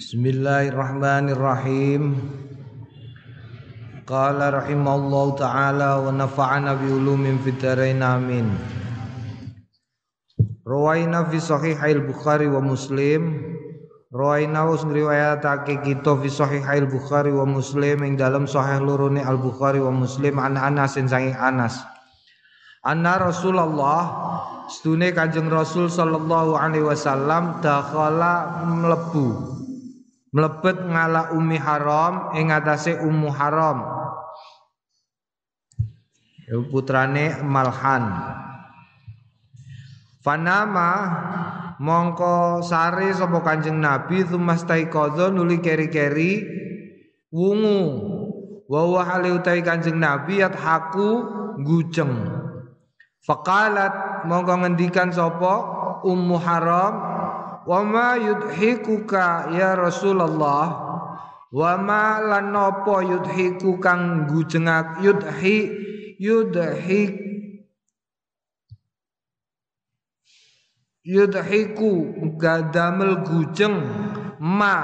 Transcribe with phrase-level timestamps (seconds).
[0.00, 2.16] Bismillahirrahmanirrahim.
[4.08, 8.48] Qala rahimallahu taala wa nafa'ana bi ulumin fid dharain amin.
[10.64, 13.44] Rawaina fi sahihail Bukhari wa Muslim.
[14.08, 19.84] Rawaina us ngriwayatake kita fi sahihail Bukhari wa Muslim ing dalam sahih lorone Al Bukhari
[19.84, 21.76] wa Muslim an Anas sanging Anas.
[22.88, 24.00] Anna Rasulullah
[24.72, 29.59] stune Kanjeng Rasul sallallahu alaihi wasallam dakhala mlebu
[30.30, 33.78] mlebet ngala Ummi Haram ing atase Ummu Haram.
[36.50, 38.04] Putrane Malhan.
[40.20, 40.90] Fanama
[41.80, 46.44] mongko sare sapa Kanjeng Nabi tumastaikodzo nuli keri-keri
[47.32, 47.80] wungu
[48.68, 51.24] wa wa utawi Kanjeng Nabi yat haku
[51.64, 52.12] gujeng
[53.24, 55.54] Faqalat mongko ngendikan sapa
[56.04, 57.09] Ummu Haram
[57.66, 60.88] wa ma yudhikuka ya Rasulullah.
[61.50, 65.66] Wa ma lan napa yudhiku kang gujengak yudhi
[66.22, 67.10] yudhik
[71.02, 71.92] yudhiku
[72.38, 73.82] gadamel gujeng.
[74.38, 74.76] Ma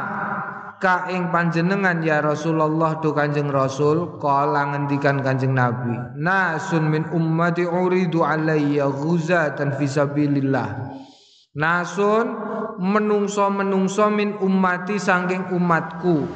[0.77, 6.21] ka ing panjenengan ya Rasulullah tu Kanjeng Rasul kala ngendikan Kanjeng Nabi.
[6.21, 10.69] Nasun min ummati uridu alayya ghuzatan fi sabilillah.
[11.57, 12.46] Nasun
[12.79, 16.29] menungso-menungso min ummati saking umatku.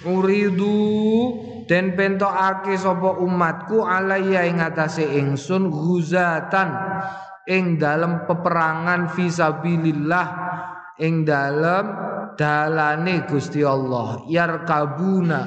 [0.00, 0.80] Uridu
[1.68, 6.72] den pentokake sapa umatku alayya ing atase ingsun ghuzatan
[7.44, 10.28] ing dalam peperangan fi sabilillah
[10.98, 11.84] ing dalam
[12.34, 14.24] dalane Gusti Allah.
[14.24, 15.40] Yarkabuna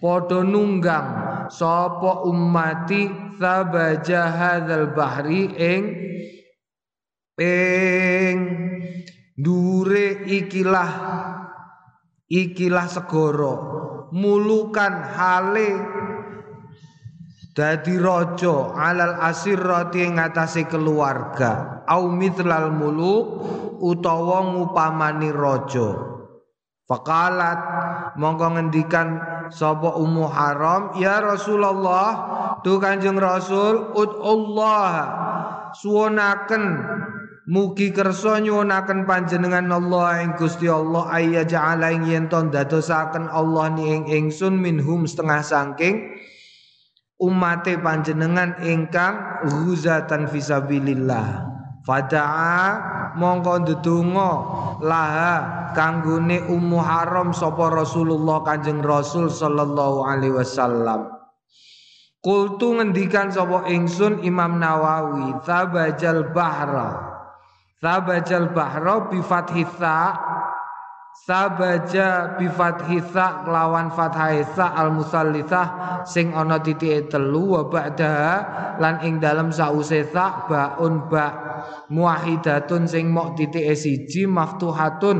[0.00, 1.08] padha nunggang
[1.52, 5.82] sapa ummati sabaja hadzal bahri ing
[7.38, 8.36] ing
[9.38, 10.90] dure ikilah
[12.26, 13.54] ikilah segara.
[14.08, 15.70] Mulukan hale
[17.54, 21.84] dadi raja alal asirrati ing atase keluarga.
[21.86, 23.24] Au mithlal muluk
[23.78, 26.18] utawa ngupamani raja.
[26.88, 27.60] Faqalat
[28.16, 29.20] mongko ngendikan
[29.52, 32.08] sapa Ummu Haram ya Rasulullah
[32.64, 34.88] tu Kanjeng Rasul udullah
[35.76, 36.64] suwonaken
[37.48, 43.72] mugi kersa nyuwunaken panjenengan Allah ing Gusti Allah ayya ja'ala ing yen to dadosaken Allah
[43.72, 46.12] ni ing ingsun minhum setengah saking
[47.16, 51.48] umate panjenengan ingkang ghuzatan fisabilillah
[51.88, 54.32] Fada'a mongko ndedonga
[54.84, 55.34] laha
[55.72, 61.08] kanggone Ummu Haram sapa Rasulullah Kanjeng Rasul sallallahu alaihi wasallam.
[62.20, 67.07] Kultu ngendikan sapa ingsun Imam Nawawi tabajal bahra.
[67.78, 70.18] Tabajal bahra bi fathitha
[71.18, 77.66] Sabaja bi fathitha kelawan fathahitha al musallitsah sing ana titike telu wa
[78.78, 81.26] lan ing dalem sause ta baun ba
[81.90, 85.18] muwahidatun sing mok titike siji maftuhatun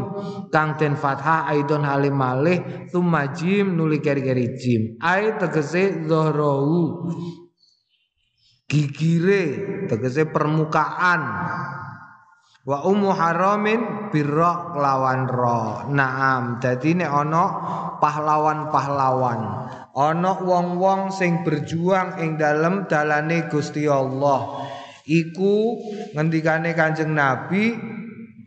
[0.54, 4.82] kang den fathah aidon halim malih tsumma jim nuli keri-keri jim.
[5.02, 7.10] Ai tegese dhahrahu
[8.70, 9.44] gigire
[9.90, 11.20] tegese permukaan
[12.68, 17.44] wa ummu haramin birra kelawan ro naam dadi nek ana
[17.96, 19.40] pahlawan-pahlawan.
[19.96, 24.68] Ana wong-wong sing berjuang ing dalem dalane Gusti Allah.
[25.08, 25.80] Iku
[26.12, 27.72] ngendikane Kanjeng Nabi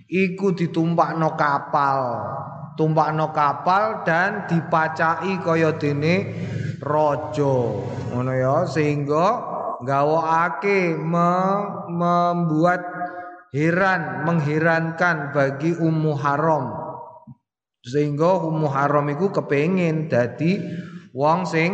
[0.08, 2.00] iku ditumpakno kapal.
[2.80, 6.16] Tumpakno kapal dan dipacai kaya dene
[6.80, 7.58] raja.
[8.16, 9.28] Ngono ya sehingga
[9.84, 11.34] gawokake me,
[11.92, 13.00] membuat
[13.51, 16.66] heran mengherankan bagi Ummu Haram
[17.84, 20.59] sehingga Ummu Haram iku kepengin dadi
[21.12, 21.72] wong sing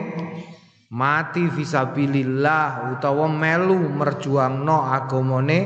[0.89, 5.59] mati fisabilillah utawa melu merjuangno agamane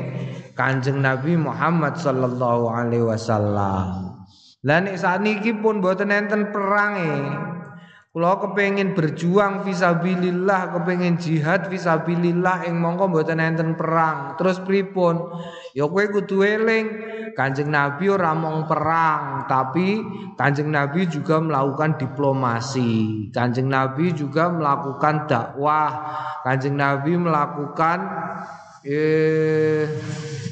[0.52, 4.20] Kanjeng Nabi Muhammad sallallahu alaihi wasallam.
[4.62, 7.51] Lah nek sakniki pun mboten enten perange.
[8.12, 14.36] Kula kepengin berjuang fisabilillah, kepengin jihad fisabilillah ing mongko mboten enten perang.
[14.36, 15.32] Terus pripun?
[15.72, 16.86] Ya kowe kudu eling,
[17.32, 20.04] Kanjeng Nabi ora mung perang, tapi
[20.36, 23.32] Kanjeng Nabi juga melakukan diplomasi.
[23.32, 25.90] Kanjeng Nabi juga melakukan dakwah.
[26.44, 27.98] Kanjeng Nabi melakukan
[28.84, 29.88] eh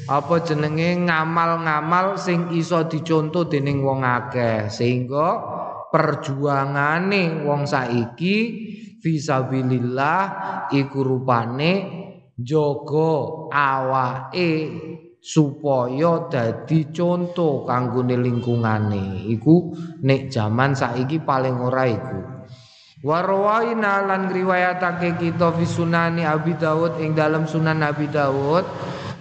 [0.09, 8.37] apa jenenge ngamal-ngamal sing iso dicontoh dening wong akeh sehingga perjuangane wong saiki
[9.03, 10.21] fisabilillah
[10.71, 11.71] iku rupane
[12.39, 13.13] jaga
[13.51, 14.51] awake
[15.21, 19.29] supaya dadi contoh kanggone lingkungane.
[19.29, 22.19] Iku nek jaman saiki paling ora iku.
[23.01, 28.65] Warwaina lan riwayatake kita fi sunani Abi Dawud ing dalam sunan Abi Dawud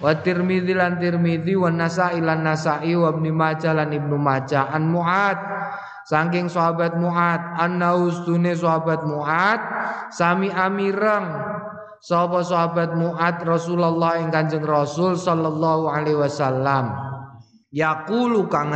[0.05, 4.85] wa Tirmidzi lan Tirmidzi wa Nasa'i lan Nasa'i wa Ibnu Majah lan Ibnu Majah an
[4.85, 5.39] Muad
[6.11, 9.63] saking sahabat Muad anna ustune sahabat Muad
[10.11, 11.39] sami amireng
[12.03, 16.91] sapa sahabat Muad Rasulullah ing Kanjeng Rasul sallallahu alaihi wasallam.
[17.71, 18.75] Yaqulu kang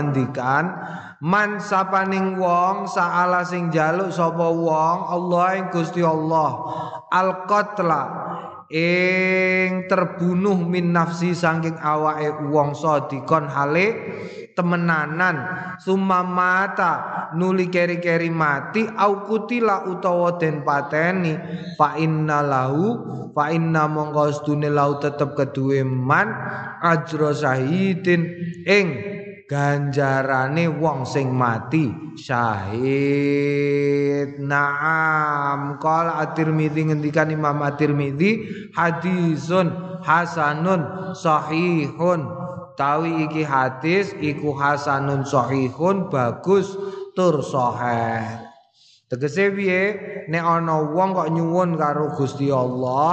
[1.25, 6.69] Man sapaning wong saala sing jaluk sapa wong Allah ing Gusti Allah
[7.09, 8.03] al qatla
[8.75, 13.87] ing terbunuh min nafsi saking awake wong sadikon hale
[14.59, 15.47] temenanan.
[15.79, 21.39] Summa mata nuli keri-keri mati au kutila utawa den pateni.
[21.79, 26.35] Fa inna lahu fa inna mongko sedune lahu tetep keduwe man
[26.83, 28.27] ajra sahidin.
[28.67, 29.14] Ing
[29.45, 32.85] ganjarane wong sing mati syahid.
[34.41, 35.77] Naam.
[35.81, 42.27] Qala at-tirmidzi ngendikan Imam at-tirmidzi hadisun hasanun sahihun.
[42.75, 46.75] Tawi iki hadis iku hasanun sahihun bagus
[47.15, 48.51] tur sahih.
[49.07, 49.95] Tegese piye?
[50.27, 53.13] Nek ana wong kok nyuwun karo Gusti Allah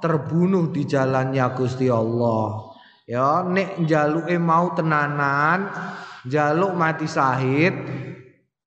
[0.00, 2.71] terbunuh di jalannya Gusti Allah
[3.12, 5.68] Ya, nek njaluke mau tenanan,
[6.24, 7.76] njaluk mati syahid,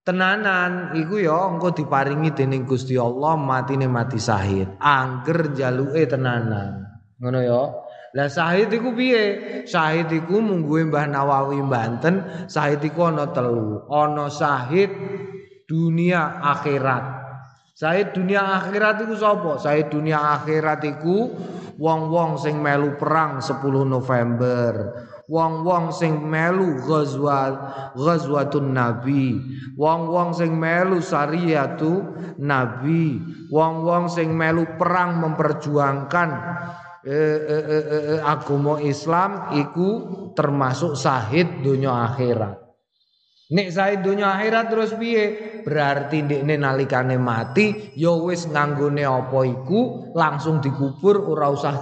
[0.06, 4.78] tenanan iku ya engko diparingi dening Gusti Allah matine mati syahid.
[4.78, 6.86] Angger njaluke tenanan.
[7.18, 7.62] Ngono ya.
[8.16, 9.24] Lah syahid iku piye?
[9.66, 13.90] Syahid iku mungguhe Mbah Nawawi Banten, syahid iku ana telu.
[13.90, 14.94] Ana syahid
[15.66, 17.15] dunia akhirat.
[17.76, 19.60] Syahid dunia akhirat iku sapa?
[19.60, 21.36] Syahid dunia akhirat iku
[21.76, 24.72] wong-wong sing melu perang 10 November
[25.26, 27.40] wong-wong sing melu ghazwa
[27.98, 29.42] ghazwatun nabi
[29.74, 32.06] wong-wong sing melu syariatu
[32.40, 33.20] nabi
[33.50, 36.30] wong-wong sing melu perang memperjuangkan
[37.04, 39.90] eh, eh, eh, eh, agama Islam iku
[40.38, 42.65] termasuk sahid dunia akhirat
[43.46, 45.26] Nek sae donya akhirat terus piye?
[45.62, 51.76] Berarti ndekne nalikane mati ya wis nganggone apa iku langsung dikubur ora usah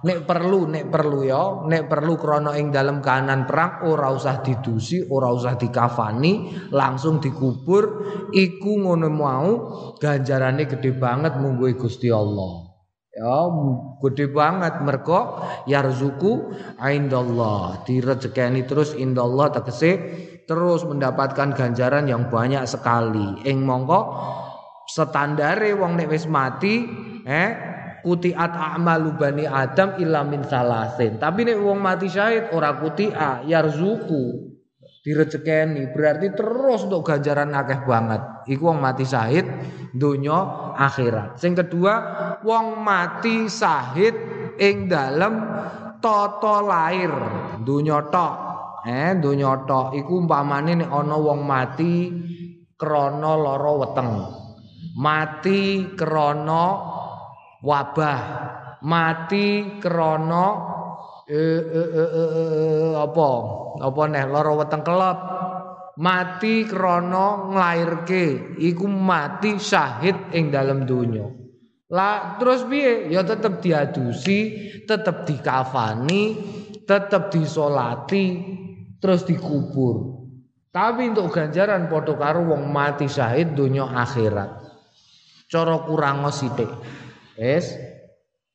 [0.00, 1.60] nek perlu nek perlu ya.
[1.68, 7.84] Nek perlu krana ing dalam kahanan perang ora usah didusi ora usah dikafani langsung dikubur.
[8.32, 9.48] Iku ngono mau
[10.00, 12.72] ganjarane gede banget munggo Gusti Allah.
[13.10, 13.44] Ya
[14.00, 16.48] gede banget mergo yarzuku
[16.80, 19.98] indallah direzekeni terus indallah tegese
[20.50, 23.38] terus mendapatkan ganjaran yang banyak sekali.
[23.46, 24.00] Ing mongko
[24.90, 26.82] standare wong nek wis mati
[27.22, 27.50] eh
[28.02, 31.22] kutiat a'malu bani Adam illa min salasin.
[31.22, 34.50] Tapi nek wong mati syahid ora kutia yarzuku
[35.06, 38.50] direzekeni berarti terus untuk ganjaran akeh banget.
[38.50, 39.46] Iku wong mati syahid
[39.94, 41.38] donya akhirat.
[41.38, 41.94] Sing kedua
[42.42, 44.18] wong mati syahid
[44.58, 45.46] ing dalem
[46.02, 47.14] tata lair
[47.62, 48.49] donya tok
[48.86, 51.94] eh donya tok iku umpamane nek ana wong mati
[52.76, 54.10] krana lara weteng.
[54.96, 56.64] Mati krana
[57.60, 58.20] wabah.
[58.80, 60.44] Mati krana
[61.28, 63.30] eh, eh, eh, eh, apa?
[63.80, 65.18] Apa neh lara weteng kelep
[66.00, 71.28] mati krana nglairke iku mati syahid ing dalam donya
[71.90, 73.10] lah terus piye?
[73.10, 76.38] Ya tetep diadusi tetep dikafani
[76.86, 78.26] tetep disolati
[79.00, 80.20] terus dikubur.
[80.70, 84.62] Tapi untuk ganjaran padha karo wong mati syahid dunia akhirat.
[85.50, 86.70] Cara kurang sithik.
[87.34, 87.74] Wis.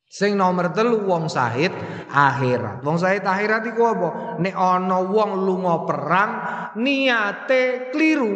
[0.06, 1.76] Sing nomor telu wong syahid
[2.08, 2.80] akhirat.
[2.80, 4.08] Wong syahid akhirat iku apa?
[4.40, 6.30] Nek ana wong lunga perang
[6.80, 8.32] niate keliru.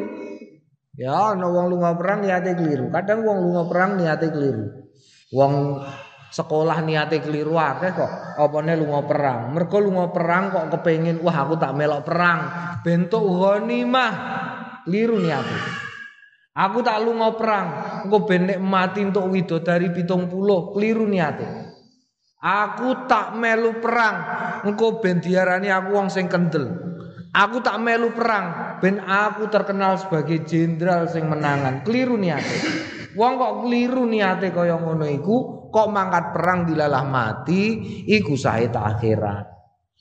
[0.93, 2.93] Ya ana wong lunga perang niate keliru.
[2.93, 4.93] Kadang wong lunga perang niate keliru.
[5.33, 5.81] Wong
[6.31, 8.11] sekolah niate keliru akeh kok.
[8.39, 9.51] Opone lunga perang?
[9.53, 12.39] Mergo lunga perang kok kepengin wah aku tak melok perang.
[12.87, 14.13] Bentuk ghanimah.
[14.87, 15.59] Keliru niate
[16.55, 16.79] aku.
[16.81, 17.67] Tak lunga perang.
[18.07, 20.31] Engko ben mati untuk widodari 70
[20.73, 21.47] keliru niate
[22.41, 23.05] aku.
[23.11, 24.17] Tak melu perang.
[24.65, 26.71] Engko ben diarani aku wong sing kendel.
[27.31, 28.79] Aku tak melu perang.
[28.81, 31.85] Ben aku terkenal sebagai jenderal sing menangan.
[31.85, 37.79] Keliru niate wong kok keliru niate kaya ngono iku kok mangkat perang dilalah mati
[38.11, 39.47] iku sahid akhirat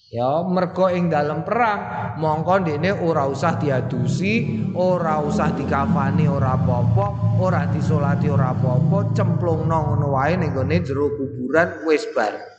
[0.09, 7.37] ya mergo ing dalam perang mongko ndekne ora usah diadusi ora usah dikafani ora apa-apa
[7.39, 12.49] ora disolati ora apa-apa cemplungno ngono wae ning gone jero kuburan wis bar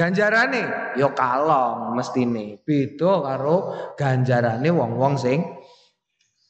[0.00, 2.56] Ganjarane ya kalong mestine.
[2.64, 3.56] Beda karo
[4.00, 5.44] ganjarane wong-wong sing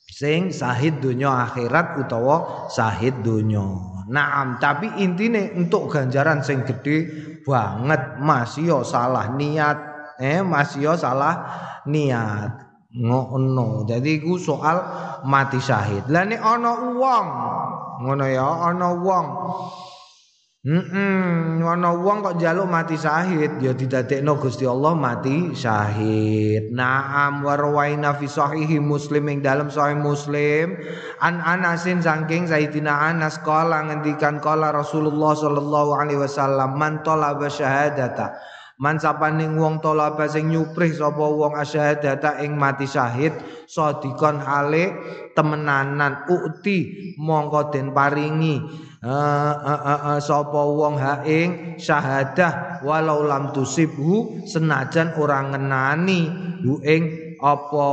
[0.07, 3.90] sing sahid dunia akhirat utawa sahid dunia.
[4.11, 7.07] Naam, tapi intine untuk ganjaran sing gede
[7.47, 9.79] banget masih yo salah niat.
[10.19, 11.47] Eh, masih yo salah
[11.87, 12.71] niat.
[12.91, 13.87] Ngono.
[13.87, 14.83] Jadi ku soal
[15.23, 16.11] mati syahid.
[16.11, 17.27] Lah nek ana wong
[18.03, 19.27] ngono ya, ana wong
[20.61, 23.65] Hmm, ana wong kok njaluk mati syahid?
[23.65, 26.69] Ya didadekno Gusti Allah mati syahid.
[26.77, 30.77] Naam warwaina fi sahihi Muslim ing dalam sahih Muslim.
[31.25, 38.37] An Anasin saking Sayyidina Anas kala ngendikan kala Rasulullah sallallahu alaihi wasallam man talaba syahadata
[38.81, 43.37] man sapaning wong talaba sing nyuprih sapa wong asyhadata ing mati syahid
[43.69, 44.97] sadikon hale
[45.37, 48.57] temenanan ukti mongko den paringi
[50.25, 56.21] sapa wong ha ing syahadah walau lam tusibhu senajan ora ngenani
[56.65, 57.89] hu ing apa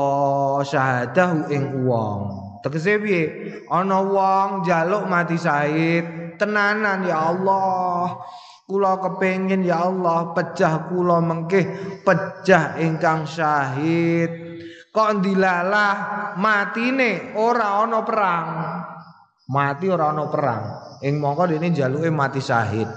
[0.63, 2.19] syahadah hu ing wong.
[2.63, 3.23] Tegese piye?
[3.71, 8.19] Ana wong jaluk mati syahid tenanan ya Allah
[8.67, 11.65] kula kepengin ya Allah pecah kula mengkeh
[12.03, 14.59] pecah ingkang syahid.
[14.91, 15.95] Kok dilalah?
[16.35, 18.47] Matine ora ana perang.
[19.47, 20.63] Mati ora ana perang.
[20.99, 22.91] Ing mongko dene jaluke mati syahid.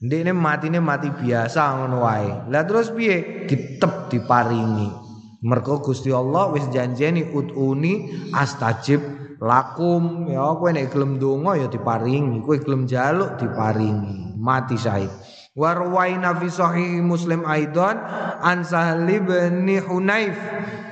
[0.00, 2.48] Ndekne matine mati biasa ngono wae.
[2.48, 3.44] Lah terus piye?
[3.44, 4.88] Ditep diparingi.
[5.44, 9.04] Mergo Gusti Allah wis janjeni utuni astajib
[9.42, 10.30] lakum.
[10.32, 12.40] Ya kowe nek gelem donga ya diparingi.
[12.40, 15.10] Kowe gelem jaluk diparingi mati syahid.
[15.58, 17.98] Warwaina fi sahih muslim aidan
[18.38, 20.38] an sahal bin hunayf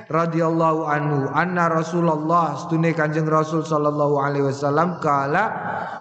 [0.07, 5.43] radhiyallahu anhu anna Rasulullah stune Kanjeng Rasul sallallahu alaihi wasallam kala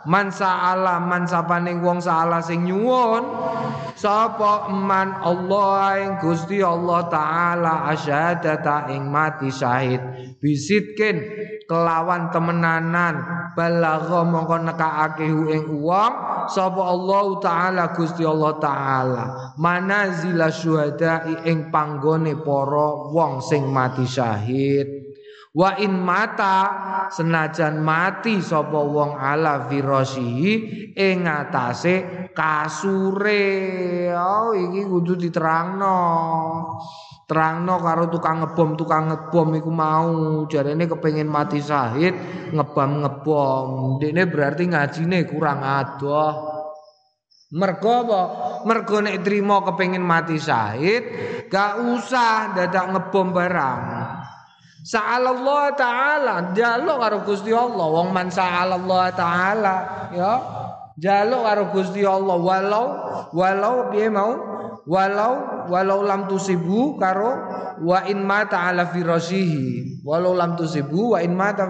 [0.06, 3.26] man sa'ala man sapaning wong sa'ala sing nyuwun
[3.96, 9.98] sapa man Allah ing Gusti Allah taala asyhadata ing mati syahid
[10.36, 11.16] bisitkin
[11.64, 13.24] kelawan temenanan
[13.56, 16.12] balagha mongko nekakake ing wong
[16.52, 19.22] sapa Allah taala Gusti Allah taala
[19.56, 25.06] manazila syuhada ing panggone para wong sing mati syahid.
[25.56, 30.52] Wa in mata senajan mati sapa wong ala firasihi
[30.92, 33.48] ing atase kasure.
[34.12, 35.96] Oh iki kudu diterangno.
[37.24, 40.44] Terangno karo tukang ngebom tukang ngebom iku mau.
[40.44, 42.12] Jarene kepengin mati syahid
[42.52, 46.55] ngebom ngebom dene berarti ngajine kurang adoh
[47.54, 48.22] mergo apa?
[48.66, 51.04] Mergo nek trimo kepengin mati syahid
[51.46, 53.82] gak usah dadak ngebom barang.
[54.86, 57.86] Sa'alallah ta'ala jaluk karo Gusti Allah.
[57.90, 59.76] Wong man sa'alallah ta'ala
[60.14, 60.32] ya.
[60.94, 62.38] Jaluk karo Gusti Allah.
[62.38, 62.86] Walau
[63.34, 64.54] walau piye mau?
[64.86, 67.34] Walau walau lam tusibu karo
[67.82, 70.02] wa in mata ala firasihi.
[70.06, 71.66] Walau lam tusibu wa in mata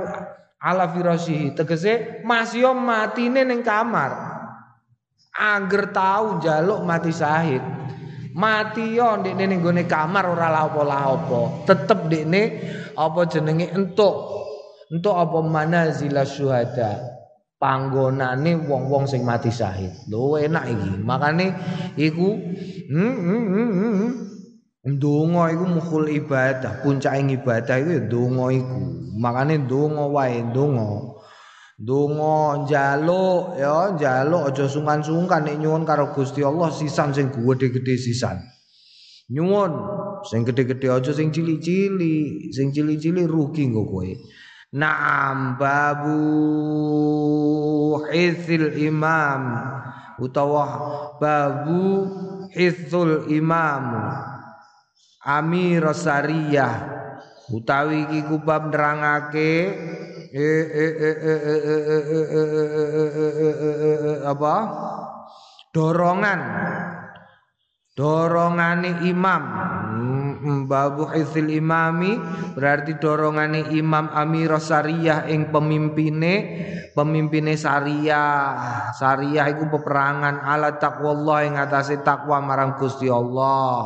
[0.61, 1.57] ala firasihi.
[1.57, 4.26] Tegese masih matine ning kamar
[5.37, 7.61] angger tau jaluk mati syahid
[8.37, 12.43] mati yo ndekne ning gone kamar ora lapo-lapo tetep ndekne
[12.97, 14.17] apa jenenge entuk
[14.93, 17.17] entuk apa manazila syuhada
[17.57, 19.93] panggonane wong-wong sing mati syahid.
[20.13, 20.91] Lho enak iki.
[21.01, 21.47] Makane
[21.97, 22.29] iku
[22.93, 24.13] hmm, hmm, hmm, hmm.
[24.87, 28.03] Ndonga iku mukul ibadah, puncake ibadah iku ya
[28.55, 28.81] iku.
[29.19, 31.16] Makane ndonga wae ndonga.
[31.77, 38.41] Ndonga njaluk ya njaluk aja sungkan-sungkan nek nyuwun karo Gusti Allah sisan sing gedhe-gedhe sisan.
[39.29, 39.73] Nyuwun
[40.25, 44.09] sing gedhe-gedhe aja sing cili-cili, sing cili-cili rugi nggo kowe.
[44.73, 46.21] Naam babu
[48.09, 49.43] hisil imam
[50.17, 50.65] utawa
[51.21, 52.09] babu
[52.57, 53.85] hisul imam
[55.21, 56.75] Amir Sariyah
[57.53, 59.53] utawi iki kubab nerangake
[64.27, 64.57] apa
[65.73, 66.41] dorongan
[67.97, 69.43] dorongane imam
[70.67, 72.17] babu hisil imami
[72.55, 76.35] berarti dorongane imam amirah syariah ing pemimpine
[76.97, 78.57] pemimpine syariah
[78.97, 83.85] syariah iku peperangan ala taqwallah ing atase takwa marang Gusti Allah.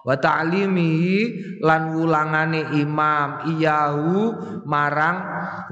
[0.00, 1.16] Wa ta'limihi
[1.60, 4.32] lan wulangane imam iyahu
[4.68, 5.16] marang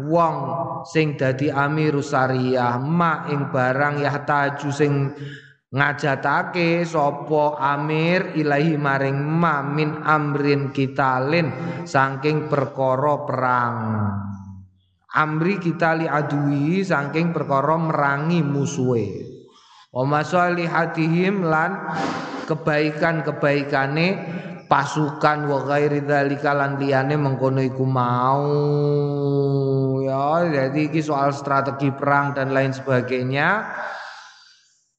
[0.04, 0.36] wong
[0.88, 5.12] sing dadi amirus syariah ma ing barang yahtaju sing
[5.68, 11.52] ngajatake sapa amir ilahi maring mamin amrin kitalin
[11.84, 13.76] saking perkara perang.
[15.08, 19.24] Amri kita li adui saking perkara merangi musuhe.
[19.88, 21.80] Wa masalihatihim lan
[22.44, 24.06] kebaikan-kebaikane
[24.68, 28.44] pasukan wa ghairi dzalika lan liyane mengkono iku mau.
[30.04, 33.64] Ya jadi iki soal strategi perang dan lain sebagainya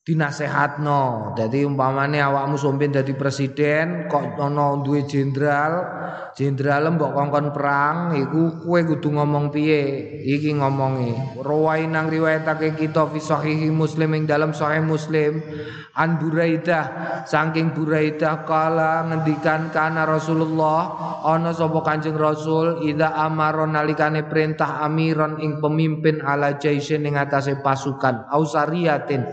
[0.09, 1.37] dinasehatno.
[1.37, 5.85] Jadi umpamane awakmu sompin dadi presiden kok ana duwe jenderal,
[6.33, 10.17] jenderal mbok kongkon perang iku kowe kudu ngomong piye?
[10.25, 11.37] Iki ngomongi.
[11.45, 15.45] Rawai nang riwayatake kita fi sahihi Muslim ing dalam sahih Muslim
[15.93, 16.85] an Buraidah
[17.29, 20.95] saking Buraidah kala ngendikan kana Rasulullah
[21.27, 27.59] ana sapa Kanjeng Rasul ida amaron nalikane perintah amiron ing pemimpin ala jaisin ing atase
[27.59, 29.27] pasukan ausariatin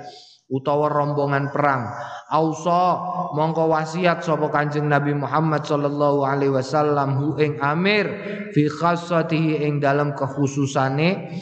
[0.46, 1.90] utawa rombongan perang.
[2.26, 2.98] Ausa
[3.34, 8.06] mongko wasiat sapa Kanjeng Nabi Muhammad sallallahu alaihi wasallam hu ing amir
[8.50, 11.38] fi khassatihi ing dalam kekhususane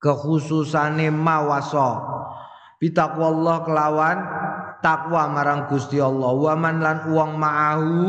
[0.00, 2.04] kekhususane mawasa.
[2.76, 4.18] Bitaqwallah kelawan
[4.84, 6.36] takwa marang Gusti Allah.
[6.36, 8.04] Waman lan uang ma'ahu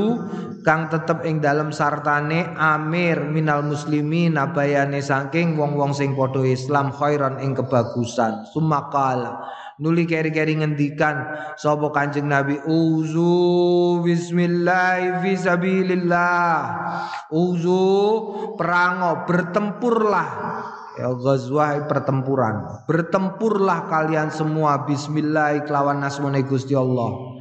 [0.68, 7.40] kang tetep ing dalam sartane amir minal muslimin abayane saking wong-wong sing padha Islam khairan
[7.40, 8.44] ing kebagusan.
[8.52, 16.56] Sumakala nuli keri-keri ngendikan sapa Kanjeng Nabi uzu bismillah fi sabilillah.
[17.34, 17.86] Uzu
[18.58, 20.30] perango bertempurlah.
[20.98, 22.86] Ya ghazwah pertempuran.
[22.90, 27.37] Bertempurlah kalian semua bismillah kelawan nasmune Gusti Allah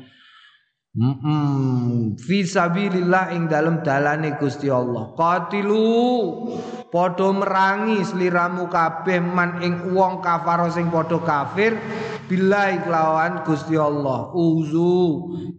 [0.97, 5.13] Mm Fisabilillah ing dalam dalane Gusti Allah.
[5.13, 5.85] Qatilu
[6.89, 11.77] padha merangi sliramu kabeh man ing wong kafaro sing padha kafir
[12.33, 14.33] billahi kelawan Gusti Allah.
[14.33, 14.97] Uzu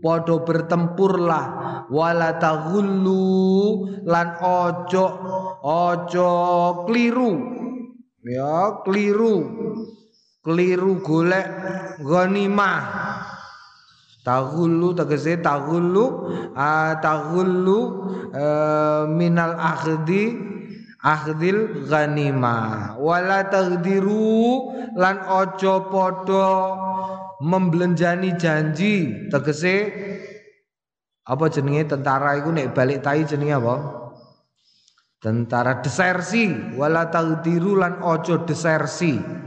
[0.01, 1.45] padha bertempurlah
[1.93, 5.05] wala taghullu lan ojo
[5.61, 6.33] ojo
[6.89, 7.33] kliru.
[8.25, 9.35] Ya, kliru.
[10.41, 11.45] Kliru golek
[12.01, 12.81] ghanimah
[14.27, 16.27] Taghullu tegese taghullu
[16.99, 17.79] taghullu
[18.35, 20.35] uh, minal akhdi
[20.99, 22.91] akhdil ghanima.
[22.99, 24.67] Wala tagdiru
[24.99, 26.47] lan ojo podo
[27.39, 29.31] memblenjani janji.
[29.31, 29.75] Tegese
[31.23, 31.87] apa jenenge?
[31.95, 33.75] Tentara iku nek balik tai jenenge apa?
[35.23, 36.75] Tentara desersi.
[36.75, 39.46] Wala tagdiru lan ojo desersi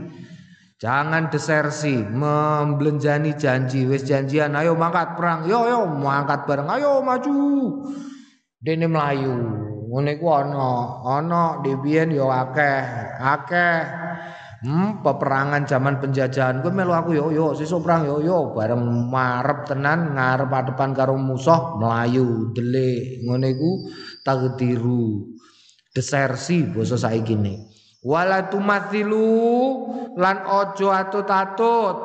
[0.81, 7.37] Jangan desersi, membelenjani janji, wis janjian, ayo mangkat perang, yo yo mangkat bareng, ayo maju.
[8.57, 9.29] Dene melayu,
[9.93, 12.81] ngene ku ana, ana dibien yo akeh,
[13.21, 13.77] akeh.
[14.61, 16.61] Hmm, peperangan zaman penjajahan.
[16.65, 18.53] Gue melu aku yo yo sesuk perang yo yo.
[18.53, 23.25] Bareng marep tenan ngarep depan karo musuh melayu delik.
[23.25, 23.89] Ngene iku
[24.21, 25.25] takdiru
[25.97, 27.70] desersi basa saiki nih
[28.01, 29.29] wala tumathilu
[30.17, 31.95] lan ojo atut-atut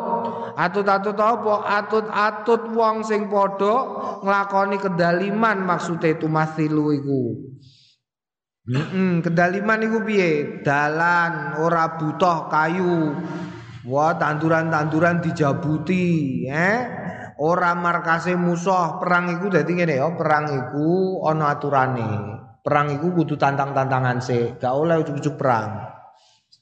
[0.56, 3.74] atut-atut apa atut-atut wong sing padha
[4.20, 7.22] nglakoni kedaliman maksude tumathilu iku
[8.66, 10.59] Heeh, kedaliman iku piye?
[10.66, 13.14] Dalan ora butuh kayu.
[13.87, 16.78] Wah, tanduran-tanduran dijabuti, eh?
[17.38, 22.36] Ora markase musuh, perang iku dadi ngene ya, perang iku ana aturane.
[22.66, 25.87] Perang iku kudu tantang-tantangan sih, gak oleh ujuk-ujuk perang.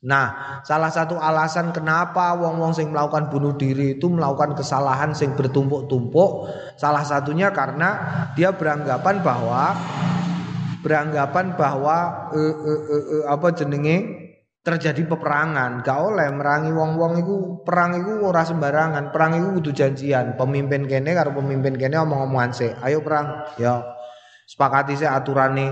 [0.04, 6.52] Nah, salah satu alasan kenapa wong-wong sing melakukan bunuh diri itu melakukan kesalahan sing bertumpuk-tumpuk,
[6.76, 9.72] salah satunya karena dia beranggapan bahwa
[10.84, 13.96] beranggapan bahwa e, e, e, e, apa jenenge
[14.60, 15.80] terjadi peperangan.
[15.80, 20.36] Gak oleh merangi wong-wong itu perang itu ora sembarangan, perang itu kudu janjian.
[20.36, 23.56] Pemimpin kene karo pemimpin kene omong-omongan sih, ayo perang.
[23.56, 23.93] Ya
[24.54, 25.70] sepakati nih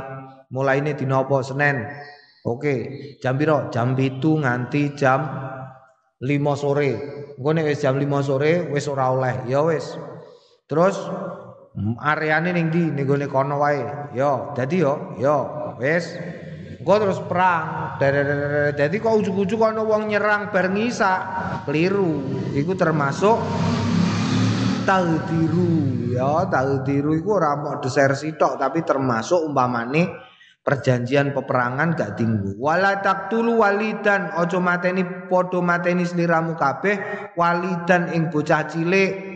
[0.50, 1.86] mulai ini dina apa Senin
[2.42, 2.74] Oke,
[3.22, 3.70] jam piro?
[3.70, 5.30] Jam itu nganti jam
[6.18, 6.26] 5
[6.58, 6.90] sore.
[7.38, 9.46] Nek wis jam 5 sore wis ora oleh.
[9.46, 9.94] Ya wis.
[10.66, 10.98] Terus
[12.02, 12.90] areane ning ndi?
[12.90, 13.86] Ning gone kono wae.
[14.18, 15.38] Ya, dadi yo, ya
[15.78, 16.18] wis.
[16.82, 17.94] Engko terus perang.
[18.74, 21.22] Dadi kok ujug-ujug ana wong nyerang bareng isa.
[21.62, 22.26] Keliru.
[22.58, 23.38] Iku termasuk
[24.82, 30.10] tagdiru ya tagdiru iku ora mau desersi tok tapi termasuk umpamane
[30.62, 38.30] perjanjian peperangan gak tinggu wala taqtulu walidan ojo mateni podo mateni sliramu kabeh walidan ing
[38.30, 39.30] bocah cilik.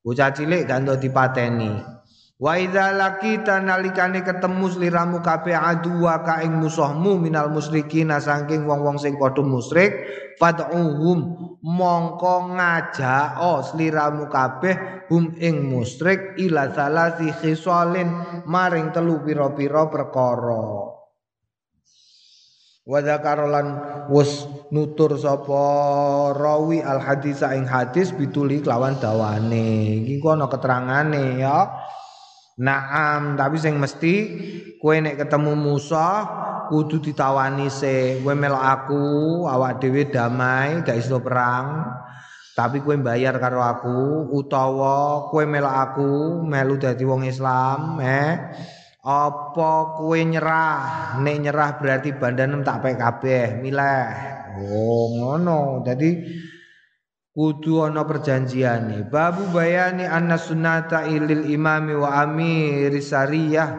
[0.00, 1.99] Bocah cilik gak dipateni
[2.40, 8.96] Wa idza laqita nalikane ketemu sliramu kabeh aduwa ka ing musuhmu minal musyrikin saking wong-wong
[8.96, 9.92] sing padha musyrik
[10.40, 18.08] fad'uhum mongko ngajak oh sliramu kabeh hum ing musyrik ila salasi khisalin
[18.48, 20.96] maring telu pira-pira perkara.
[22.88, 23.68] Wa dzakarolan
[24.08, 25.60] wus nutur sapa
[26.32, 30.08] rawi al hadis ing hadis bituli kelawan dawane.
[30.08, 31.68] Iki ana keterangane ya
[32.60, 34.14] Naam, tapi sing mesti
[34.76, 36.28] kue nek ketemu Musa
[36.68, 39.04] kudu ditawani se, kue melok aku,
[39.48, 41.88] awak dhewe damai, gak iso perang.
[42.52, 46.10] Tapi kue bayar karo aku utawa kue melok aku
[46.44, 48.52] melu dadi wong Islam, eh.
[49.00, 51.16] Apa kue nyerah?
[51.24, 54.04] Nek nyerah berarti bandanem tak pek kabeh, milih.
[54.60, 55.80] Oh, ngono.
[55.80, 56.20] Dadi
[57.30, 59.06] kudu ana perjanjiane.
[59.06, 63.70] Babu bayani anna sunnata ilil imami wa amir sariyah.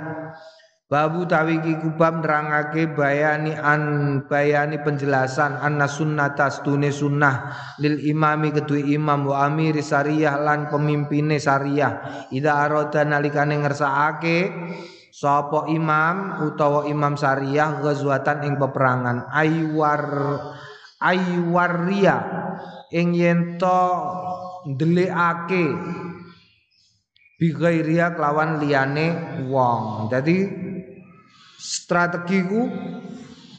[0.91, 3.83] Babu tawiki kubab nerangake bayani an
[4.27, 7.47] bayani penjelasan anna sunnata stune sunnah.
[7.79, 12.27] Lil imami kedua imam wa amir sariyah lan pemimpine sariyah.
[12.35, 14.51] Ida aroda nalikane ngersakake
[15.15, 19.31] sapa imam utawa imam sariyah ghazwatan ing peperangan.
[19.31, 20.03] Aywar
[20.99, 22.17] aywaria
[22.91, 23.79] ing yen to
[24.67, 25.65] ndelikake
[27.39, 29.07] bi ghairia kelawan liyane
[29.49, 30.11] wong.
[30.13, 30.45] Dadi
[31.57, 32.67] strategiku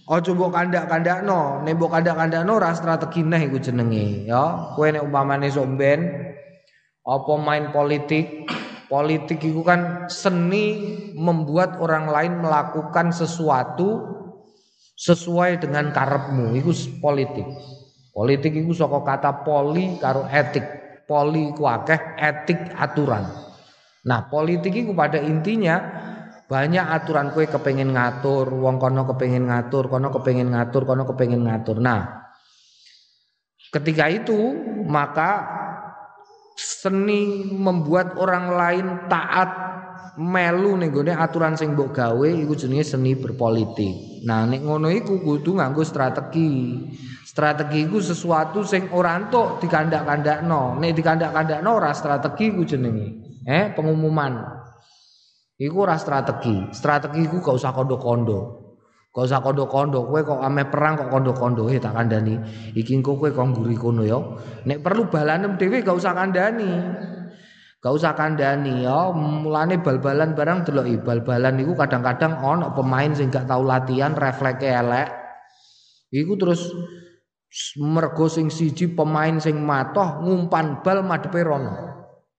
[0.06, 4.76] aja mbok kandak-kandakno, nek mbok kandak-kandakno ora strategi neh iku jenenge ya.
[4.76, 6.00] Kowe nek umpamane somben
[7.02, 8.46] apa main politik
[8.92, 10.76] Politik itu kan seni
[11.16, 14.04] membuat orang lain melakukan sesuatu
[15.00, 16.52] sesuai dengan karepmu.
[16.60, 17.48] Itu politik.
[18.12, 20.64] Politik itu saka kata poli karo etik.
[21.08, 23.24] Poli iku akeh, etik aturan.
[24.04, 25.80] Nah, politik itu pada intinya
[26.44, 31.80] banyak aturan kue kepengen ngatur, wong kono kepengen ngatur, kono kepengen ngatur, kono kepengen ngatur.
[31.80, 32.28] Nah,
[33.72, 34.36] ketika itu
[34.84, 35.48] maka
[36.60, 39.71] seni membuat orang lain taat
[40.20, 44.24] melu ning aturan sing mbok gawe iku jenenge seni berpolitik.
[44.28, 46.84] Nah, nek ngono iku kudu nganggo strategi.
[47.24, 50.76] Strategi iku sesuatu sing ora entuk dikandak-kandakno.
[50.76, 53.08] Nek dikandak-kandakno ora strategi iku jenenge.
[53.48, 54.36] Eh, pengumuman.
[55.56, 56.68] Iku ora strategi.
[56.76, 58.40] Strategi iku gak usah kondo-kondo.
[59.16, 60.04] Gak usah kondo-kondo.
[60.12, 61.72] Kowe kok ame perang kok kondo-kondo.
[61.72, 62.36] Eh tak kandani.
[62.76, 64.20] Iki engko kowe kok ngguri kono ya.
[64.68, 66.68] Nek perlu balanem dhewe gak usah kandani.
[67.82, 69.10] Gak usah kandani ya.
[69.10, 71.02] Mulane bal-balan barang deloki.
[71.02, 75.10] Bal-balan iku kadang-kadang ono pemain sing gak tau latihan refleks elek.
[76.14, 76.70] Iku terus
[77.82, 81.74] mergo sing siji pemain sing matoh ngumpan bal madhepe rono.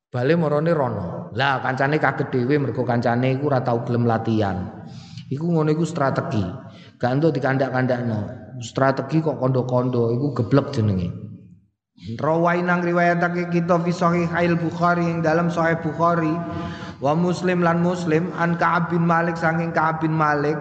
[0.08, 1.36] Bale marane rono.
[1.36, 4.88] Lah kancane kaget dhewe mergo kancane iku ora tau gelem latihan.
[5.28, 6.46] Iku ngono iku strategi.
[6.96, 8.20] Gak entuk dikandak-kandakno.
[8.64, 11.23] Strategi kok kondo-kondo iku geblek jenenge.
[11.94, 16.34] Rawai nang riwayatake kita fi sahih Al Bukhari yang dalam sahih Bukhari
[16.98, 20.58] wa Muslim lan Muslim an Ka'ab bin Malik saking Ka'ab bin Malik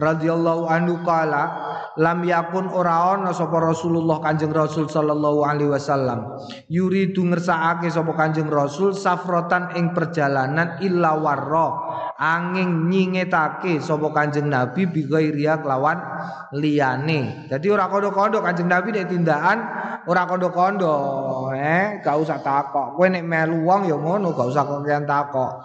[0.00, 1.52] radhiyallahu anhu qala
[2.00, 6.40] lam yakun ora ana sapa Rasulullah Kanjeng Rasul sallallahu alaihi wasallam.
[6.72, 11.68] Yuridu ngersakake sapa Kanjeng Rasul safrotan ing perjalanan illa warra
[12.20, 15.96] angin nyingetake sapa Kanjeng Nabi bi ghairia kelawan
[16.52, 17.48] liyane.
[17.48, 19.58] Dadi ora kondo-kondo Kanjeng Nabi nek tindakan
[20.04, 20.92] ora kondo-kondo
[21.56, 23.00] eh gak usah takok.
[23.00, 25.64] Kowe nek melu wong ya ngono gak usah kokean takok.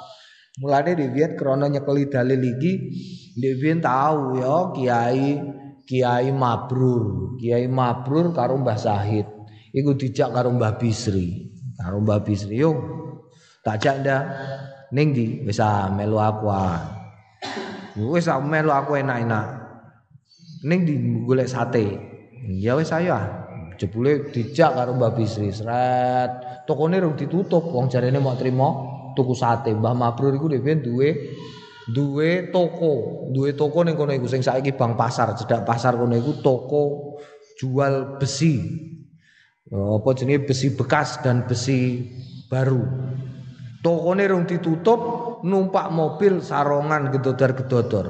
[0.64, 2.74] Mulane Dewian krono nyekeli dalil iki
[3.36, 5.28] Dewian tahu ya kiai
[5.86, 9.30] Kiai Mabrur, Kiai Mabrur karo Mbah Sahid.
[9.70, 11.54] Iku dijak karo Mbah Bisri.
[11.78, 12.74] Karo Mbah Bisri, yo.
[13.62, 14.24] Tak jak ndak
[14.92, 15.62] ning ndi wis
[15.96, 16.82] melu aku ah.
[17.96, 19.46] Wis melu aku enak-enak.
[20.68, 20.94] Ning ndi
[21.26, 21.86] golek sate.
[22.46, 23.26] Ya wis ayo ah.
[23.76, 26.64] Jebule dijak karo Mbah Bisri, sret.
[26.64, 28.70] Tokone rung ditutup, wong jarene mau trimo
[29.16, 29.76] tuku sate.
[29.76, 31.10] Mbah Mabrur iku dhewe duwe
[31.86, 36.42] duwe toko, duwe toko ning kono iku sing saiki Bang Pasar, cedak pasar kono iku
[36.42, 36.84] toko
[37.60, 38.58] jual besi.
[39.70, 42.06] Apa jenenge besi bekas dan besi
[42.48, 42.80] baru.
[43.86, 45.00] Tokone rung ditutup,
[45.46, 48.10] numpak mobil sarongan gedodor-gedodor.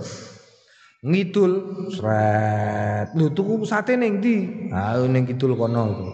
[1.03, 1.51] Ngidul
[1.91, 3.11] sret.
[3.11, 4.71] Lho tuku sate ning ndi?
[4.71, 6.07] Ah ning kidul kono iku.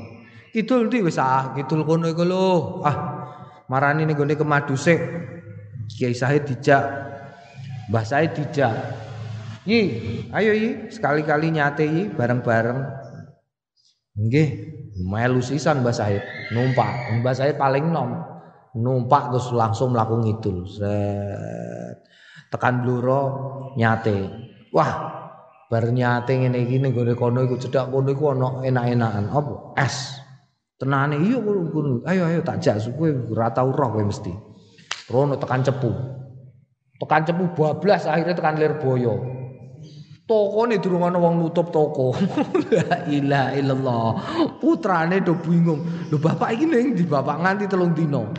[0.50, 2.82] Kidul ndi wis ah, kidul kono iku lho.
[2.82, 2.97] Ah,
[3.69, 4.97] marani ning gone kemadusik.
[5.93, 6.82] Kiai Sahid dijak
[7.91, 8.74] Mbah Said tidak.
[9.67, 9.82] Yi,
[10.34, 12.82] ayo yi, sekali-kali nyate yi bareng-bareng.
[14.15, 14.50] Nggih,
[15.06, 15.93] melu sisan Mbah
[16.56, 17.19] numpak.
[17.19, 18.31] Mbah paling nom.
[18.71, 20.63] Numpak terus langsung mlaku ngidul.
[20.63, 22.07] Set.
[22.47, 23.23] Tekan bluro
[23.75, 24.31] nyate.
[24.71, 24.91] Wah,
[25.67, 29.27] bar nyate ngene iki ning gone kono iku cedak kono iku ana enak-enakan.
[29.27, 29.53] Apa?
[29.75, 30.19] Es.
[30.79, 32.03] Tenane iya kono.
[32.07, 34.31] Ayo ayo tak jak kowe ora tau roh kowe mesti.
[35.12, 35.91] Rono tekan cepu.
[36.95, 39.40] Tekan cepu bablas akhirnya tekan Lirboyo.
[40.32, 42.15] Tokone durung ana wong nutup toko.
[42.72, 44.08] La ilaha illallah.
[44.63, 45.84] Putrane do bingung.
[46.08, 48.32] Lho bapak iki ning di bapak nganti telung dino.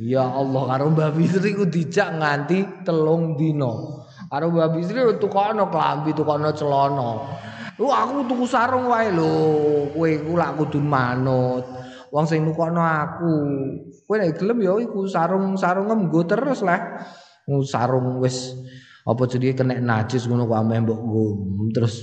[0.00, 4.06] Ya Allah karo Mbah Bisri ku dijak nganti telung dino.
[4.32, 7.10] Karo Mbah Bisri tukokno klambi, tukokno celana.
[7.76, 9.28] Lu aku tuku sarung wae lho.
[9.92, 11.68] Kowe iku lak kudu manut.
[12.08, 13.36] Wong sing nukokno aku.
[14.08, 17.04] Kowe nek gelem ya iku sarung-sarung nggo terus lah.
[17.68, 18.56] Sarung wis
[19.08, 21.00] apa jadi kena najis ngono kok ameh mbok.
[21.72, 21.94] Terus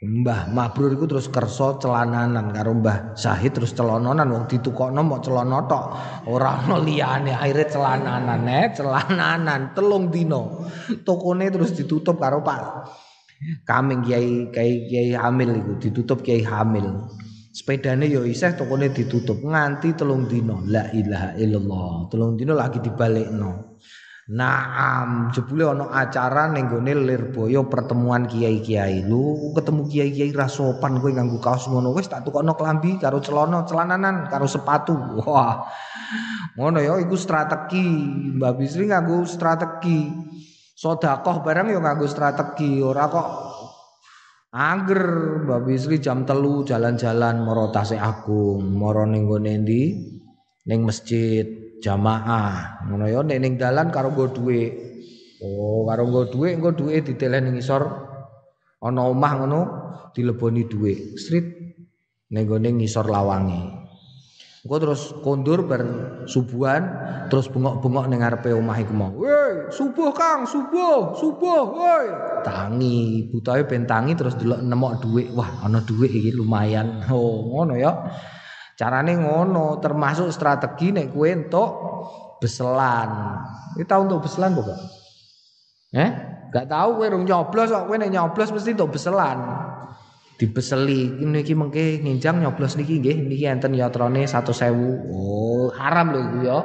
[0.00, 4.32] Mbah Mabrur iku terus kersa celananan karo Mbah Syahid terus celononan.
[4.32, 5.84] Wong ditukokno mok celana tok.
[6.26, 10.66] Ora ono liyane akhire celananan eh celananan telung dino
[11.04, 12.60] tokone terus ditutup karo Pak
[13.68, 17.06] Kaming Kiai Kiai Kiai Hamil iku ditutup Kiai Hamil.
[17.52, 22.08] Sepedane yo isih tokone ditutup nganti telung dino la ilaha illallah.
[22.08, 23.76] Telung dino lagi dibalekno
[24.30, 29.02] Naam, jebule ana acara ning gone Lirboyo pertemuan kiai-kiai.
[29.02, 33.66] Lu ketemu kiai-kiai ra sopan kowe nganggo kaos ngono wis tak tukokno klambi karo celana,
[33.66, 34.94] celananan karo sepatu.
[35.26, 35.66] Wah.
[36.54, 37.82] Ngono ya iku strategi.
[38.38, 40.06] Mbak Bisri nganggo strategi.
[40.78, 43.28] Sedekah barang ya nganggo strategi, ora kok
[44.54, 45.02] Angger
[45.46, 49.82] Mbak Bisri jam telu jalan-jalan moro tasik agung, moro ning gone ndi?
[50.70, 52.84] Ning masjid jamaah.
[52.86, 54.72] Ngono ya nek ning dalan karo nggo dhuwit
[55.40, 57.82] oh karo nggo dhuwit engko dhuwit ditelen ning isor
[58.84, 59.60] ana omah ngono
[60.12, 61.48] dileboni dhuwit street
[62.30, 63.80] ning gone ngisor lawange.
[64.60, 65.82] Engko terus kondur bar
[66.28, 66.82] subuhan
[67.32, 69.12] terus bengok-bengok ning ngarepe omah iku mau.
[69.16, 72.06] Woi subuh Kang subuh subuh woi
[72.44, 75.32] tangi butahe ben tangi terus delok nemok dhuwit.
[75.32, 77.08] Wah ana dhuwit iki lumayan.
[77.08, 77.96] Oh ngono ya
[78.80, 81.68] Carane ngono, termasuk strategi nek kue untuk
[82.40, 83.36] beselan.
[83.76, 84.78] Kita untuk beselan bukan?
[85.92, 86.10] Eh?
[86.48, 89.36] Gak tahu kue rung nyoblos kok kue nek nyoblos mesti untuk beselan.
[90.40, 94.48] Dibeseli niki mengke nginjang nyoblos niki nggih niki enten yatrane 1000.
[95.12, 96.58] Oh, haram lho iku ya.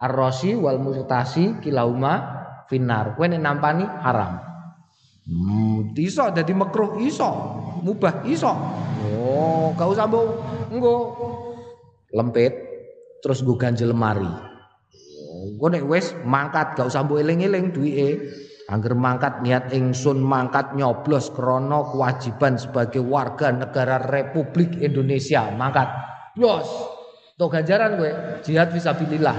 [0.00, 2.24] Ar-rasi wal murtasi kilauma
[2.72, 3.20] finar.
[3.20, 4.40] Kue nek nampani haram.
[5.28, 7.28] Hmm, iso dadi makruh iso,
[7.84, 8.48] mubah iso.
[9.04, 10.94] Oh, usah mbok engko
[12.14, 12.54] lempit
[13.24, 14.28] terus gue ganjel lemari.
[15.56, 18.20] Gue nek wes mangkat gak usah mbok eling-eling duwike.
[18.64, 25.84] Angger mangkat niat ingsun mangkat nyoblos krono kewajiban sebagai warga negara Republik Indonesia mangkat.
[26.32, 26.64] Blos.
[27.36, 29.36] Tuh ganjaran gue jihad fisabilillah.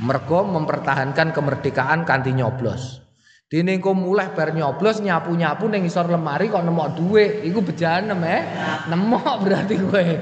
[0.00, 3.07] Mergo mempertahankan kemerdekaan kanti nyoblos.
[3.48, 8.44] Dene engko mulai bar nyoblos nyapu-nyapu ning isor lemari kok nemok dhuwit, iku bejanem eh.
[8.92, 10.04] Nemok berarti kowe.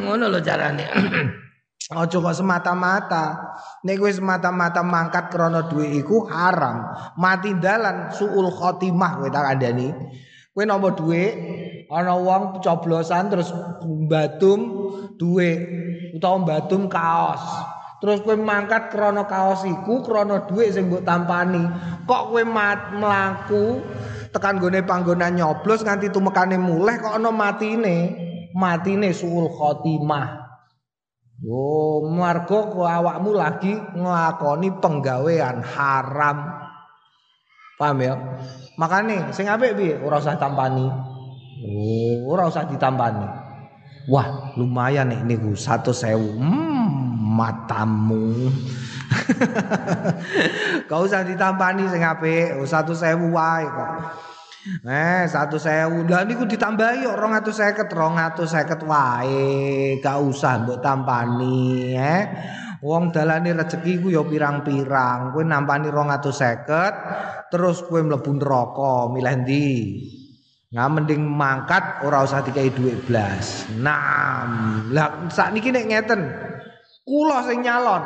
[0.00, 0.84] Ngono lho carane.
[2.00, 3.52] Ojo kok semata-mata.
[3.84, 6.88] Nek kowe semata-mata mangkat krana dhuwit iku haram.
[7.20, 9.92] Mati dalan suul khotimah kowe tak kandhani.
[10.56, 11.36] Kowe nampa dhuwit
[11.92, 13.52] ana wong coblosan terus
[14.08, 14.88] batum
[15.20, 15.60] dhuwit
[16.16, 17.75] utawa batum kaos.
[18.06, 21.66] Terus kowe mangkat krana kaos iku krana dhuwit sing mbok tampani.
[22.06, 23.82] Kok kowe mlaku
[24.30, 28.14] tekan gone panggonan nyoblos nganti tumekane muleh kok ana matine.
[28.54, 30.46] Matine suul khotimah.
[31.42, 36.38] Yo, marga kok awakmu lagi nglakoni penggawean haram.
[37.74, 38.14] Paham ya?
[38.78, 39.98] Makane sing apik piye?
[39.98, 40.86] Ora usah tampani.
[41.66, 43.26] Oh, ora usah ditampani.
[44.06, 46.38] Wah, lumayan nih niku 100.000.
[46.38, 46.85] Hmm,
[47.36, 48.48] matamu.
[50.88, 53.90] Kau usah ditampani sing apik, 100.000 wae kok.
[54.82, 56.02] Eh, satu sewu.
[56.10, 57.18] Lah niku ditambahi kok
[57.86, 59.46] 250, 250 wae.
[60.02, 62.22] Gak usah mbok tampani, eh.
[62.82, 65.32] Wong dalane rezeki ku ya pirang-pirang.
[65.32, 69.68] Kowe nampani 250, terus kowe mlebu neraka, milih ndi?
[70.76, 73.70] Nah mending mangkat ora usah dikai duit blas.
[73.80, 74.44] Nah,
[74.90, 76.20] lah sakniki nek ngeten,
[77.06, 78.02] kula sing nyalon.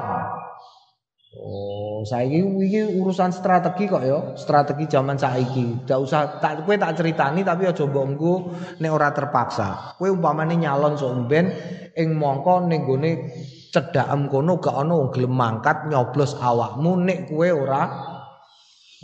[1.31, 5.87] Oh, saiki iki urusan strategi kok ya, strategi zaman saiki.
[5.87, 8.35] Tidak usah tak kowe tak ceritani tapi aja mbok engko
[8.83, 9.97] nek ora terpaksa.
[9.97, 11.49] Kowe umpamane nyalon sok ben
[11.95, 13.31] ing mongko ning gone
[13.71, 17.83] cedhakem kono gak ana wong gelem mangkat nyoblos awakmu nek kowe ora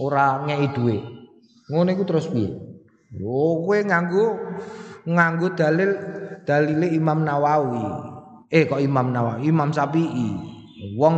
[0.02, 1.02] ora ngei dhuwit.
[1.70, 2.50] Ngono iku terus piye?
[3.22, 4.26] Oh, kowe nganggo
[5.06, 5.90] nganggo dalil
[6.42, 8.05] dalile Imam Nawawi.
[8.46, 10.30] Eh kok Imam Nawawi, Imam Syafi'i.
[10.94, 11.16] Wong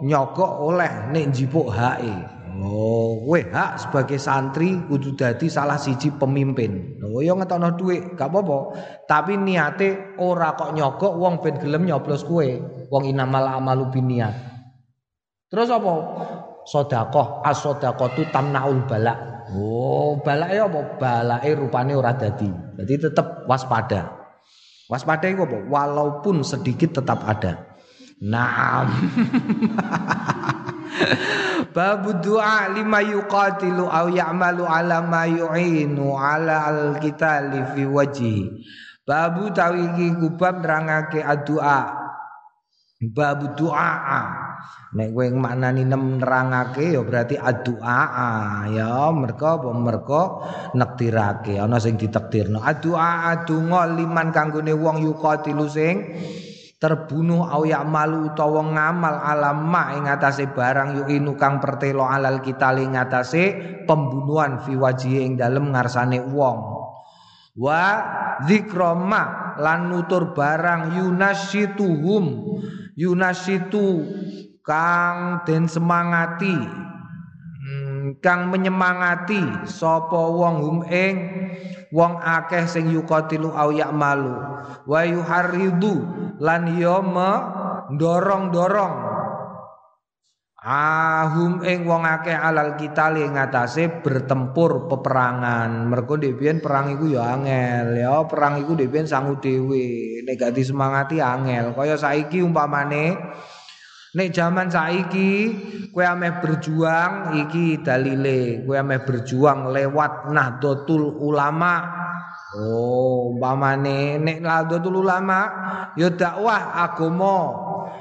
[0.00, 2.40] nyogok oleh nek njipuk hake.
[2.60, 7.00] Oh, kowe hak sebagai santri kudu dadi salah siji pemimpin.
[7.00, 8.58] Oh, ya ngetokno dhuwit, gak apa-apa.
[9.08, 12.44] Tapi niate ora kok nyogok wong ben gelem nyoblos kowe.
[12.92, 14.34] Wong inamal amalu biniat.
[15.48, 15.92] Terus apa?
[16.68, 19.48] Sedekah, as-sedekah tu tamnaul balak.
[19.56, 20.80] Oh, balake apa?
[21.00, 22.50] Balake rupane ora dadi.
[22.76, 24.19] Jadi tetap waspada.
[24.90, 25.62] Waspada itu apa?
[25.70, 27.78] Walaupun sedikit tetap ada.
[28.18, 28.90] Naam.
[31.74, 38.50] Babu doa lima yuqatilu au ya'malu ala ma yu'inu ala al-qitali fi wajhi.
[39.06, 41.86] Babu tawi iki kubab nerangake adua.
[42.98, 44.39] Babu doa.
[44.90, 47.98] Nek kowe maknani nem nerangake ya berarti adua
[48.66, 49.14] ya.
[49.14, 50.20] Mereka apa mereka
[50.74, 52.58] nektirake ana sing ditektirno.
[52.58, 55.94] Adua adunga liman kanggone wong yuqatilu sing
[56.80, 62.96] terbunuh au malu utawa ngamal alama ing atase barang yuinu kang pertelo alal kita ing
[62.96, 63.52] atase
[63.84, 66.58] pembunuhan fi wajhi ing dalem ngarsane wong.
[67.54, 67.82] Wa
[68.42, 72.24] zikroma lan nutur barang yunasituhum.
[73.00, 74.04] Yunasitu
[74.70, 76.54] kang den semangati.
[77.60, 81.16] Hmm, kang menyemangati sapa wong hum ing
[81.90, 84.38] wong akeh sing yuqatilu au malu.
[84.86, 85.94] Wa yuharridu
[86.38, 87.30] lan yo me
[87.98, 89.10] dorong-dorong
[90.60, 95.90] ahum ing wong akeh alal kita li ngatasé bertempur peperangan.
[95.90, 97.98] Mergo dhewe perang iku ya angel.
[97.98, 100.22] Ya perang iku dhewe sangu dhewe.
[100.22, 101.74] Nek gak disemangati angel.
[101.74, 103.18] Kaya saiki umpamane
[104.10, 105.54] Nek zaman saiki
[105.94, 112.00] kowe ameh berjuang iki dalile kowe ameh berjuang lewat Nahdlatul Ulama
[112.50, 115.46] Oh, umpamane nek Nahdlatul Ulama
[115.94, 117.38] ya dakwah agama,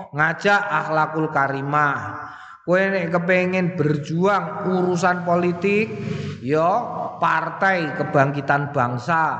[0.10, 2.18] ngajak akhlakul karimah.
[2.66, 5.94] Kowe nek kepengin berjuang urusan politik,
[6.42, 6.66] ya
[7.22, 9.38] partai kebangkitan bangsa.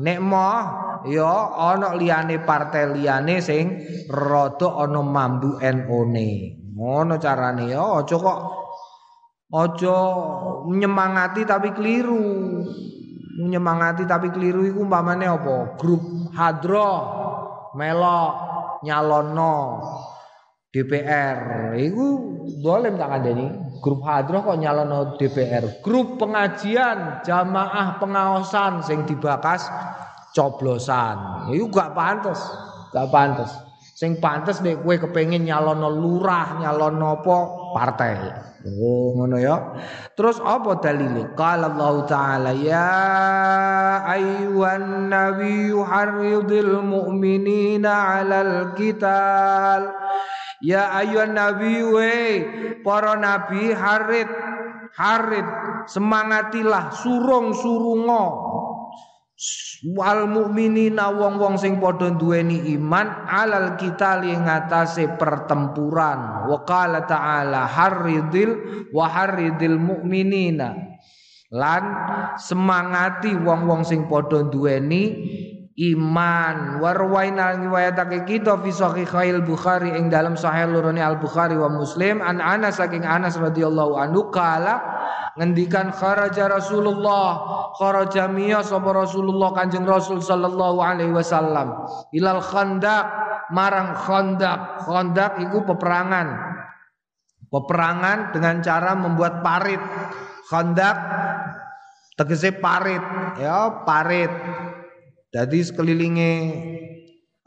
[0.00, 0.60] Nek moh
[1.04, 3.76] ya ana liyane partai liyane sing
[4.08, 6.28] rada ana mambu NU-ne.
[6.72, 8.40] Ngono carane ya aja kok
[9.52, 9.98] aja
[10.72, 12.24] nyemangati tapi keliru
[13.44, 15.76] nyemangati tapi keliru iku umpamane apa?
[15.76, 16.00] Grup
[16.32, 16.92] hadro
[17.76, 18.32] melok
[18.80, 19.84] nyalono
[20.72, 22.06] DPR iku
[22.64, 23.46] boleh tak kandani
[23.82, 29.66] grup hadro kok nyalono DPR grup pengajian jamaah pengawasan sing dibakas
[30.32, 31.50] coblosan.
[31.50, 32.40] Iku gak pantas
[32.94, 33.50] gak pantas
[34.02, 37.36] sing pantas nek kowe kepengin nyalono lurah nyalono apa
[37.70, 38.14] partai
[38.62, 39.74] Oh ngono ya.
[40.14, 41.34] Terus apa dalile?
[41.34, 42.94] Qala Allah Ta'ala ya
[44.06, 49.90] ayyuhan nabiyyu harridil mu'minina 'alal qital.
[50.62, 51.98] Ya ayyuhan nabiyyu
[52.86, 54.30] para nabi harid
[54.94, 55.46] harid
[55.90, 58.24] semangatilah surung surungo
[59.82, 66.46] wal mukminina wong-wong sing padha duweni iman alal kita li ngatasé pertempuran.
[66.46, 68.50] Wa qala ta'ala harridil
[68.94, 70.98] wa harridil mukminina
[71.52, 71.84] lan
[72.38, 75.02] semangati wong-wong sing padha duweni
[75.76, 76.80] iman.
[76.84, 82.20] Warwaina riwayatake kita fi sahih Bukhari ing dalam sahih lurune Al Bukhari wa Muslim.
[82.20, 84.80] An Anas saking Anas radhiyallahu anhu kala
[85.40, 87.28] ngendikan kharaja Rasulullah.
[87.80, 89.56] Kharaja miya sapa Rasulullah?
[89.56, 91.88] Kanjeng Rasul sallallahu alaihi wasallam.
[92.12, 93.06] Ilal khandaq
[93.56, 94.84] marang khandaq.
[94.84, 96.52] Khandaq iku peperangan.
[97.48, 99.80] Peperangan dengan cara membuat parit.
[100.52, 100.96] Khandaq
[102.20, 103.00] tegese parit.
[103.40, 104.32] Ya parit
[105.32, 106.32] jadi sekelilinge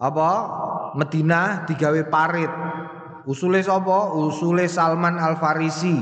[0.02, 0.30] apa
[0.98, 2.50] Medina digawe parit.
[3.30, 4.14] Usule sapa?
[4.18, 6.02] Usule Salman Al Farisi.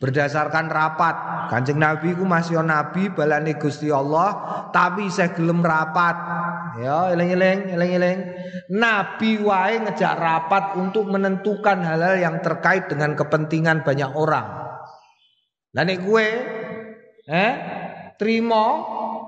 [0.00, 1.12] Berdasarkan rapat,
[1.52, 6.16] Kanjeng Nabi ku masih nabi balane Gusti Allah, tapi saya gelem rapat.
[6.80, 8.18] Ya, eling-eling, eling-eling.
[8.72, 14.48] Nabi wae ngejak rapat untuk menentukan hal-hal yang terkait dengan kepentingan banyak orang.
[15.76, 16.28] Lah gue
[17.28, 17.52] eh
[18.16, 18.64] terima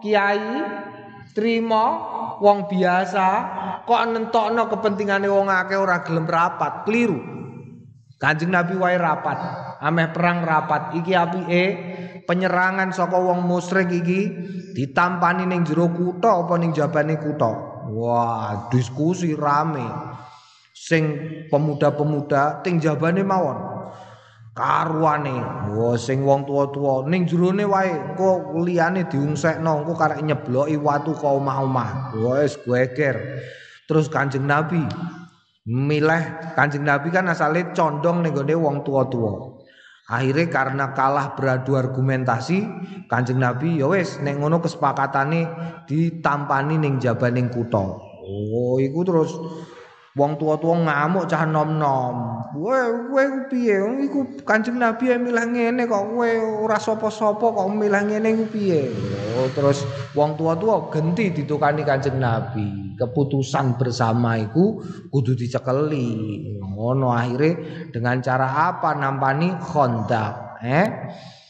[0.01, 0.57] kiai
[1.33, 1.85] Terima
[2.45, 3.27] wong biasa
[3.89, 7.17] kok nentokno kepentingane wong akeh ora gelem rapat, keliru.
[8.21, 9.39] Kanjeng Nabi wae rapat,
[9.81, 10.95] ameh perang rapat.
[11.01, 11.65] Iki apike
[12.29, 14.21] penyerangan saka wong musyrik iki
[14.77, 17.51] ditampani ning jero kutha apa ning jabane kutha.
[17.91, 19.89] Wah, diskusi rame.
[20.77, 21.17] Sing
[21.49, 23.72] pemuda-pemuda ting jabane mawon
[24.53, 25.37] karuane.
[25.73, 27.09] Wah sing wong tua-tua.
[27.09, 32.17] Ning jerone wae kok liyane diungsekno engko karek nyebloki watu ka omah-omah.
[32.17, 33.17] Wis geger
[33.89, 34.81] terus Kanjeng Nabi
[35.69, 39.53] milih Kanjeng Nabi kan asale condong ning gone wong tua-tua.
[40.13, 42.69] Akhirnya karena kalah beradu argumentasi
[43.09, 45.49] Kanjeng Nabi ya wis nek ngono kesepakatane
[45.89, 48.13] ditampani ning jabaning kutha.
[48.23, 49.35] Oh iku terus
[50.13, 52.45] Wong tua-tua ngamuk cah nom-nom.
[52.53, 53.81] Kowe kowe piye?
[54.05, 56.31] Iku Kanjeng Nabi yang milih ngene kok kowe
[56.69, 58.93] ora sapa-sapa kok milih ngene iku piye?
[59.41, 62.93] Oh, terus wong tua-tua genti ditukani Kanjeng Nabi.
[63.01, 66.13] Keputusan bersama iku kudu dicekeli.
[66.61, 70.87] Ngono akhirnya dengan cara apa nampani Khandaq, eh?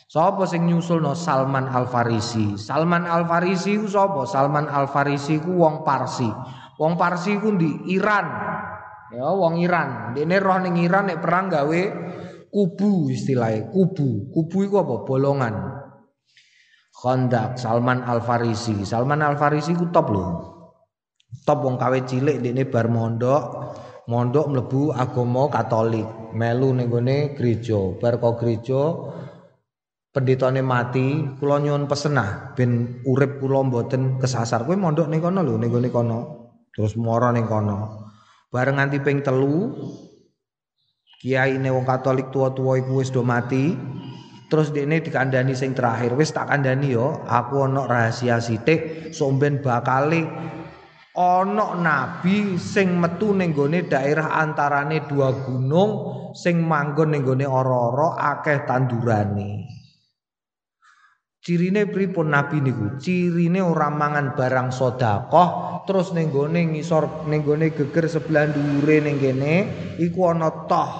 [0.06, 2.60] Sapa sing nyusulno Salman Al Farisi?
[2.60, 4.28] Salman Al Farisi ku sapa?
[4.28, 6.28] Salman Al Farisi ku wong Parsi.
[6.80, 8.26] Wong Parsi ku di Iran.
[9.12, 10.16] Ya, wong Iran.
[10.16, 11.82] Dene roh ning Iran nek perang gawe
[12.48, 14.32] kubu istilahnya, kubu.
[14.32, 14.94] Kubu iku apa?
[15.04, 15.54] Bolongan.
[16.92, 18.88] Khandaq Salman Al Farisi.
[18.88, 20.26] Salman Al Farisi ku top lho.
[21.44, 23.42] Top wong kawe cilik dene bar mondok,
[24.04, 27.96] mondok mlebu agama Katolik, melu ning gone gereja.
[27.96, 28.80] Bar kok gereja
[30.12, 34.68] pendetane mati, kula nyuwun pesenah ben urip kula mboten kesasar.
[34.68, 36.41] Kowe mondok ning kono lho, ning gone kono.
[36.72, 38.08] Terus moro ning kono.
[38.48, 39.72] Bareng nganti ping telu
[41.20, 43.76] kiai ne wong Katolik tua-tua iku wis do mati.
[44.52, 50.28] Terus dene dikandani sing terakhir, wis tak kandani yo, aku ana rahasia sithik somben bakale
[51.16, 55.90] ana nabi sing metu ning gone daerah antarane dua gunung
[56.36, 59.81] sing manggon ning gone ora-ora akeh tandurane.
[61.43, 63.03] Cirine pripun nabi niku?
[63.03, 69.18] Cirine ora mangan barang sedekah terus ning gone ngisor ning gone geger sebelah dhuwure ning
[69.18, 69.55] kene
[69.99, 70.93] iku ana toh.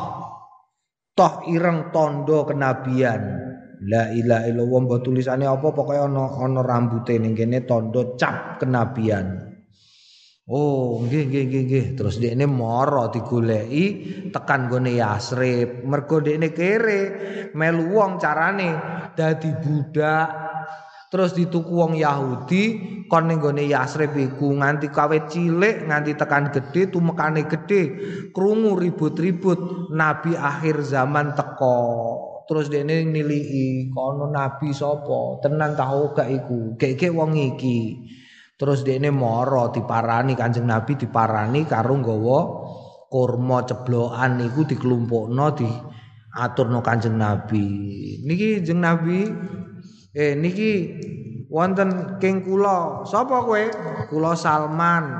[1.15, 3.23] Toh ireng tondo kenabian.
[3.87, 9.52] La ilaha illallah mbok tulisane apa pokoke ana ana rambute ning kene tondo cap kenabian.
[10.51, 11.87] Oh, nggih nggih nggih nggih.
[11.95, 13.85] Terus dekne mara digoleki
[14.35, 15.87] tekan gone Yasrib.
[15.87, 17.01] Mergo dekne kere
[17.55, 18.75] melu wong carane
[19.15, 20.29] dadi budak.
[21.15, 22.63] Terus dituku wong Yahudi
[23.07, 27.83] kon ning gone Yasrib iku nganti kawit cilik nganti tekan gedhe tumekane gedhe.
[28.35, 31.79] Krungu ribut-ribut nabi akhir zaman teko.
[32.51, 35.39] Terus dene niliki kono nabi sapa?
[35.39, 36.75] Tenan tahu gak iku?
[36.75, 38.03] Gek-gek wong iki.
[38.63, 42.39] Terus dia ini moro diparani kanjeng Nabi diparani karo nggawa
[43.11, 45.67] kurma ceblokan niku dikelompokno di
[46.39, 47.67] aturno kanjeng Nabi.
[48.23, 49.27] Niki jeng Nabi
[50.15, 50.71] eh niki
[51.51, 53.67] wonten king kula sapa kowe?
[54.07, 55.11] Kula Salman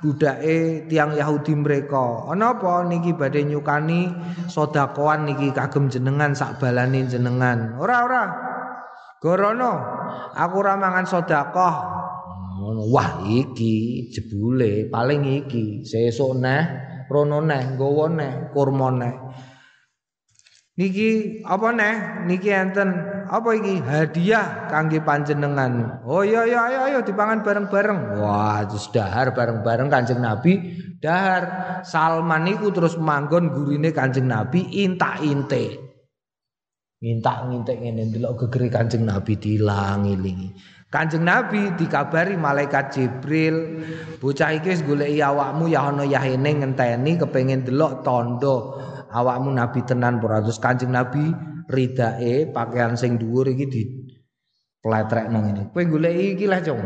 [0.00, 2.32] budake tiang Yahudi mereka.
[2.32, 4.08] Ana apa niki badhe nyukani
[4.48, 7.76] sedakoan niki kagem jenengan sak balane jenengan.
[7.76, 8.24] Ora ora.
[9.20, 9.72] Gorono
[10.32, 11.95] aku ora mangan sedekah
[12.66, 12.82] ngono.
[12.90, 15.86] Wah iki jebule paling iki.
[15.86, 16.62] Sesuk neh
[17.06, 19.14] rono neh nggawa neh kurma neh.
[20.76, 21.94] Niki apa neh?
[22.26, 22.90] Niki enten
[23.30, 23.78] apa iki?
[23.80, 26.02] Hadiah kangge panjenengan.
[26.04, 28.20] Oh iya iya ayo ayo dipangan bareng-bareng.
[28.20, 30.76] Wah terus dahar bareng-bareng Kanjeng Nabi.
[31.00, 31.42] Dahar.
[31.86, 35.86] Salman niku terus manggon gurine Kanjeng Nabi intak-intik.
[37.00, 43.82] Minta ngintek ngene ndelok gegere Kanjeng Nabi dilang-ilingi Kanjeng Nabi dikabari malaikat Jibril,
[44.22, 48.78] bocah iki wis goleki awakmu ya ana yahene ngenteni kepengin delok tondo
[49.10, 51.26] awakmu Nabi tenan ora Kanjeng Nabi
[51.66, 53.82] ridae pakaian sing dhuwur iki di
[54.78, 55.62] pletrekno ngene.
[55.74, 56.78] Kowe goleki iki lah, Cung.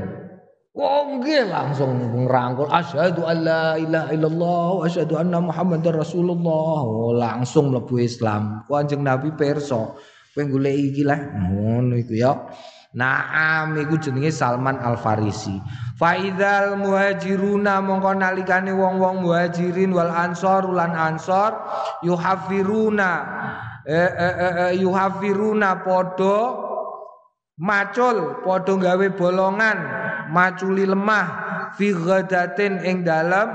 [0.71, 6.81] Oh nggih langsung ngerangkul asyhadu alla ilaha illallah wa asyhadu anna muhammadar rasulullah.
[6.89, 8.65] Oh, langsung mlebu Islam.
[8.65, 10.01] Kanjeng Nabi perso.
[10.33, 11.21] Kowe goleki iki lah.
[11.37, 12.33] Ngono iku ya.
[12.91, 15.63] Naam iku jenenge Salman Al Farisi.
[15.95, 21.55] Faidal muhajiruna mongko nalikane wong-wong muhajirin wal ansor lan ansor
[22.03, 23.11] yuhafiruna
[23.87, 26.39] eh, eh, eh, yuhafiruna podo
[27.63, 29.79] macul podo gawe bolongan
[30.35, 31.27] maculi lemah
[31.79, 33.55] fi ghadatin ing dalem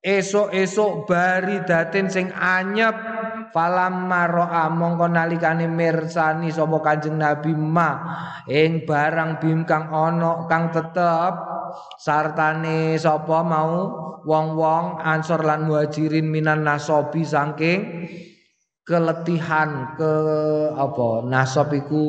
[0.00, 2.96] esok-esok bari datin sing anyep
[3.50, 7.90] falam maroa mongko nalikane mirsani sapa Kanjeng Nabi ma
[8.46, 11.34] ing barang bim kang ana kang tetep
[11.98, 13.74] sartane sapa mau
[14.26, 18.10] wong-wong ansor lan muhajirin minan nasobi saking
[18.84, 20.14] keletihan ke
[20.74, 22.06] apa nasab iku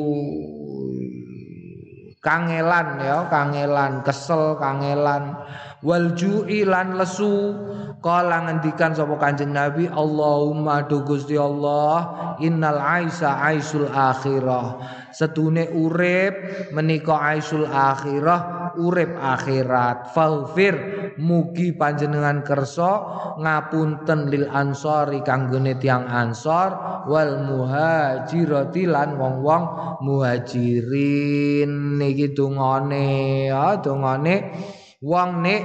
[2.22, 5.34] kangelan ya kangelan kesel kangelan
[5.82, 7.54] wal ju'i lan lesu
[8.02, 14.82] kala ngendikan sapa Kanjeng Nabi Allahumma do Gusti Allah innal aisa aisul akhirah.
[15.14, 16.34] Setune urip
[16.74, 20.10] menika aisul akhirah urip akhirat.
[20.10, 20.74] Faghfir
[21.22, 22.90] mugi panjenengan kersa
[23.38, 29.64] ngapunten lil ansori kanggone tiang ansor wal muhajirati lan wong-wong
[30.02, 31.70] muhajirin.
[32.02, 34.50] Niki dungane ya dungane
[34.98, 35.62] wong nek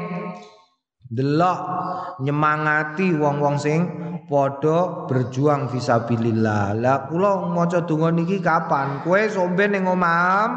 [1.08, 1.60] delok
[2.20, 3.80] nyemangati wong-wong sing
[4.28, 6.76] padha berjuang fisabilillah.
[6.76, 8.99] Lah kula maca donga niki kapan?
[9.01, 10.49] Kowe sombe ning omaham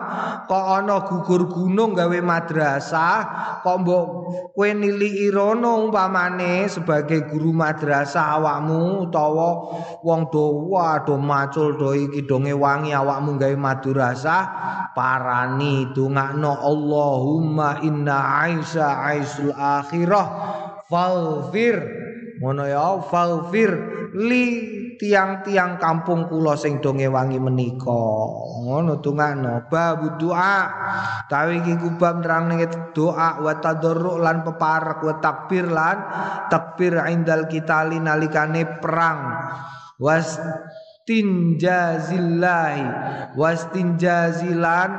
[0.51, 3.19] kok ana gugur gunung gawe madrasah,
[3.63, 4.07] kok mbok
[4.51, 9.51] kowe niliki rono umpamane sebagai guru madrasah awakmu utawa
[10.03, 14.43] wong do macul do iki do ngewangi awakmu gawe madrasah
[14.91, 20.40] parani dongakno Allahumma inna aisha aisul akhirah
[20.89, 21.77] faghfir
[22.41, 23.71] ngono ya faghfir
[24.17, 24.45] li
[25.01, 28.05] tiang-tiang kampung kula sing do ngewangi menika.
[28.69, 29.65] Ngono tungakno.
[29.73, 30.69] Bab doa.
[31.25, 32.53] Tawi iki kubab nerang
[32.93, 35.97] doa wa tadarru lan peparek wa takbir lan
[36.53, 39.19] takbir indal kitali nalikane perang.
[39.97, 40.37] Was
[41.11, 42.87] wastinjazillahi.
[43.35, 44.91] Wastinjazilan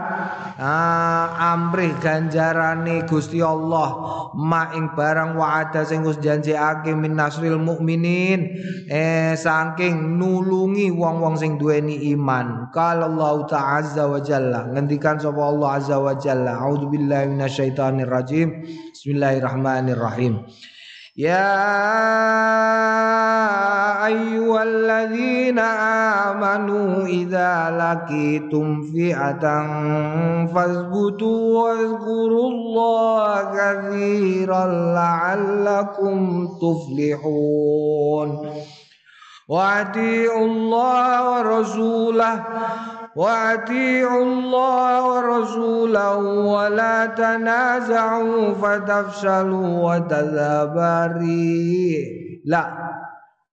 [0.59, 3.95] ah, amrih ganjarane Gusti Allah.
[4.35, 8.51] Ma ing barang wa'ada sing wis janjiake min nasril mukminin.
[8.91, 12.71] Eh saking nulungi wong-wong sing duweni iman.
[12.75, 14.67] Qala Allah ta'azza wa jalla.
[14.67, 16.59] Ngendikan sapa Allah azza wa jalla.
[16.59, 20.43] A'udzubillahi minasyaitonir rajim bismillahirrahmanirrahim
[21.17, 21.65] يا
[24.05, 27.51] أيها الذين آمنوا إذا
[27.81, 29.41] لقيتم فئة
[30.55, 38.29] فاثبتوا واذكروا الله كثيرا لعلكم تفلحون.
[39.51, 42.43] وأطيعوا الله ورسوله
[43.15, 46.15] وأطيعوا الله ورسوله
[46.47, 50.77] ولا تنازعوا فتفشلوا وتذهب
[52.45, 52.65] لا.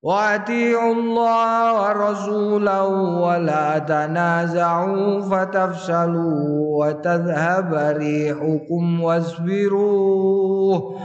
[0.03, 2.87] وأطيعوا الله ورسوله
[3.21, 10.99] ولا تنازعوا فتفشلوا وتذهب ريحكم واصبروا.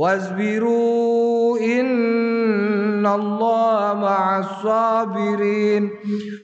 [0.00, 5.90] واصبروا إن الله مع الصابرين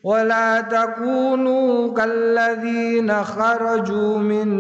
[0.05, 4.51] ولا تكونوا كالذين خرجوا من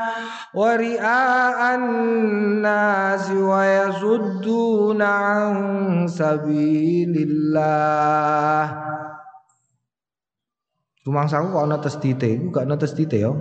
[0.54, 8.84] ورئاء الناس ويصدون عن سبيل الله
[11.04, 13.32] Rumangsaku kok ana tesdite, iku gak ana tesdite ya.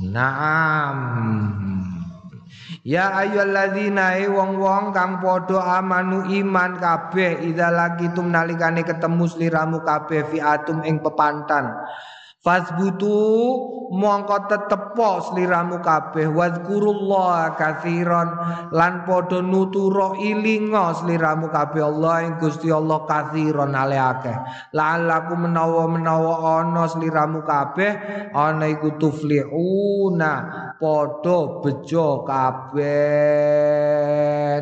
[0.00, 0.98] Naam.
[2.86, 10.38] Ya ayyuhalladzina wong-wong kang padha amanu iman kabeh idza laqitum nalikane ketemu sliramu kabeh fi
[10.38, 11.76] atum ing pepantan.
[12.46, 13.10] Fasbutu
[13.90, 18.38] mongko tetepo sliramu kabeh wadhkurullah katsiran
[18.70, 24.38] lan padha nuturo ilinga sliramu kabeh Allah ing Gusti Allah katsiran ale akeh.
[24.78, 30.32] La'allaku menawa-menawa ana sliramu kabeh ana iku tuflihuna
[30.78, 32.86] padha bejo kabeh.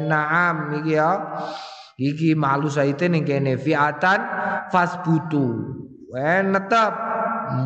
[0.08, 1.20] Naam iki ya.
[2.00, 4.24] Iki malu saite ning kene fiatan
[4.72, 5.52] fasbutu.
[6.14, 7.13] Eh netep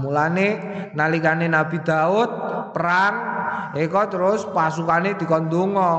[0.04, 0.48] Mulane
[0.92, 2.30] nalikane Nabi Daud
[2.76, 3.14] perang
[3.72, 5.92] eko terus pasukane dikon donga.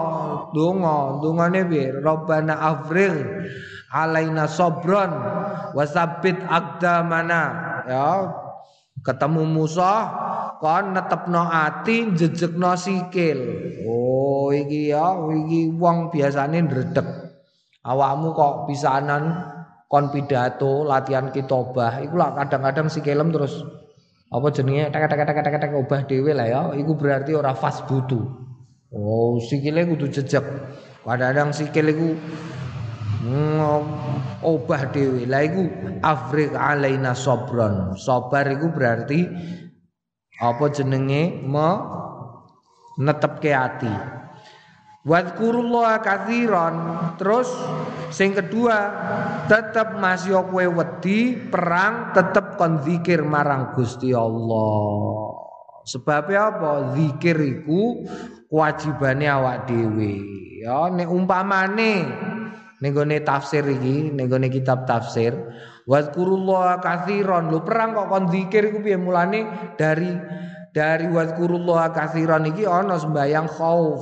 [0.50, 1.94] Donga, dongane piye?
[1.94, 3.46] Rabbana afrigh
[3.94, 5.12] alaina sabron
[5.78, 7.44] wasabbit aqdamana.
[7.90, 8.10] Ya,
[9.02, 9.94] ketemu Musa
[10.62, 13.40] kon netepno ati jejekno sikil.
[13.86, 17.06] Oh, iki ya, iki wong biasane ndredeg.
[17.86, 19.24] Awakmu kok pisanan
[19.90, 23.66] kon pidato latihan kitobah iku lah kadang-kadang si kelem terus
[24.30, 27.82] apa jenenge tek tek tek tek tek obah dhewe lah ya iku berarti ora fas
[27.90, 28.22] butuh
[28.94, 30.46] oh sikile kudu jejeg.
[31.06, 32.10] Kadang-kadang sikil iku
[34.46, 35.26] obah dhewe.
[35.26, 35.66] Lah iku
[36.06, 39.26] afrik alaina sabron sabar iku berarti
[40.40, 41.70] apa jenenge me
[43.02, 43.92] netepke ati
[45.10, 46.76] Wadkurullah kathiron
[47.18, 47.49] Terus
[48.14, 48.78] sing kedua
[49.49, 55.34] tetap masih kowe wedi perang tetap kon zikir marang Gusti Allah.
[55.89, 56.72] Sebabnya apa?
[56.93, 58.05] Zikir iku
[58.49, 60.14] kewajibane awak dhewe.
[60.62, 61.93] Ya nek umpamane
[62.80, 62.91] ning
[63.26, 65.36] tafsir iki, ning kitab tafsir,
[65.84, 70.14] wadkurullah kathiron Lu perang kok kon zikir iku piye mulane dari
[70.70, 73.99] dari wadkurullah kathiran iki ana sembayang khauf.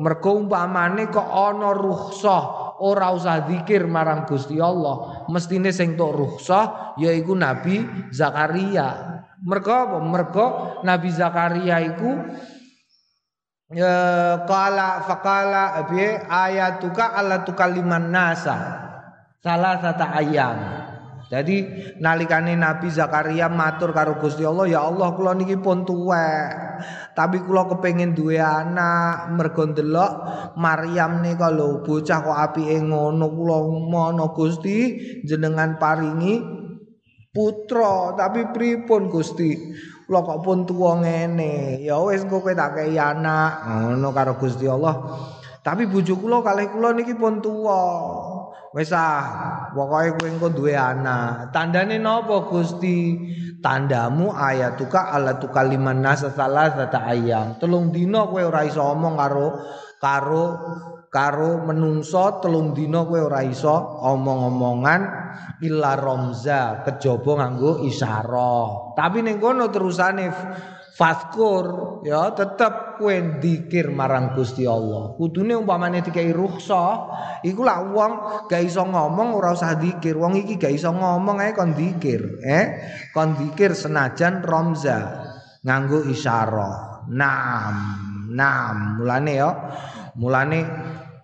[0.00, 5.26] Mergo umpamane kok ana rukhsah ora usah zikir marang Gusti Allah.
[5.28, 9.20] Mestine sing tok rukhsah yaiku Nabi Zakaria.
[9.44, 9.96] Mergo apa?
[10.00, 10.46] Mergo
[10.84, 12.10] Nabi Zakaria iku
[13.70, 13.96] ya
[14.44, 17.44] qala faqala bi ayatuka alla
[18.00, 18.56] nasa.
[19.40, 20.79] Salah satu ayam
[21.30, 21.56] Jadi
[22.02, 26.50] nalikane Nabi Zakaria matur karo Gusti Allah, ya Allah kula niki pun tuwek.
[27.14, 30.12] Tapi kula kepengin duwe anak, mergo ndelok
[30.58, 36.42] Maryam nika lho bocah kok apike ngono kula mono Gusti jenengan paringi
[37.30, 39.54] putra, tapi pripun Gusti?
[40.10, 41.78] Kula kok pun tuwa ngene.
[41.78, 43.70] Ya wis engko kowe tak kei anak.
[43.86, 44.98] Ngono karo Gusti Allah.
[45.62, 47.78] Tapi bojo kula kalih kula niki pun tuwa.
[48.70, 51.50] Wis ah, pokoke kowe engko duwe anak.
[51.50, 53.18] Tandane napa Gusti?
[53.60, 57.58] Tandamu ayatuka ala tukaliman nas salasata ayam.
[57.58, 59.48] Telung dina kowe ora iso omong karo
[60.00, 60.44] karo
[61.10, 63.74] karo menungso telung dina kowe ora iso
[64.06, 65.00] omong-omongan
[65.66, 68.94] illa romza kejaba nganggo isyarah.
[68.96, 70.30] Tapi ning kono terusane
[70.90, 71.66] Faskur
[72.02, 75.14] ya tetep kowe dikir marang Gusti Allah.
[75.14, 76.92] Kudune umpamane dikai rukhsah,
[77.46, 78.12] iku lak wong
[78.50, 80.18] gak iso ngomong ora usah dikir.
[80.18, 82.64] Wong iki gak iso ngomong ae kon dikir, eh?
[83.14, 84.98] Kon dikir senajan romza
[85.62, 87.06] nganggo isyarah.
[87.10, 87.76] Naam,
[88.34, 88.98] naam.
[88.98, 89.50] Mulane ya,
[90.18, 90.60] mulane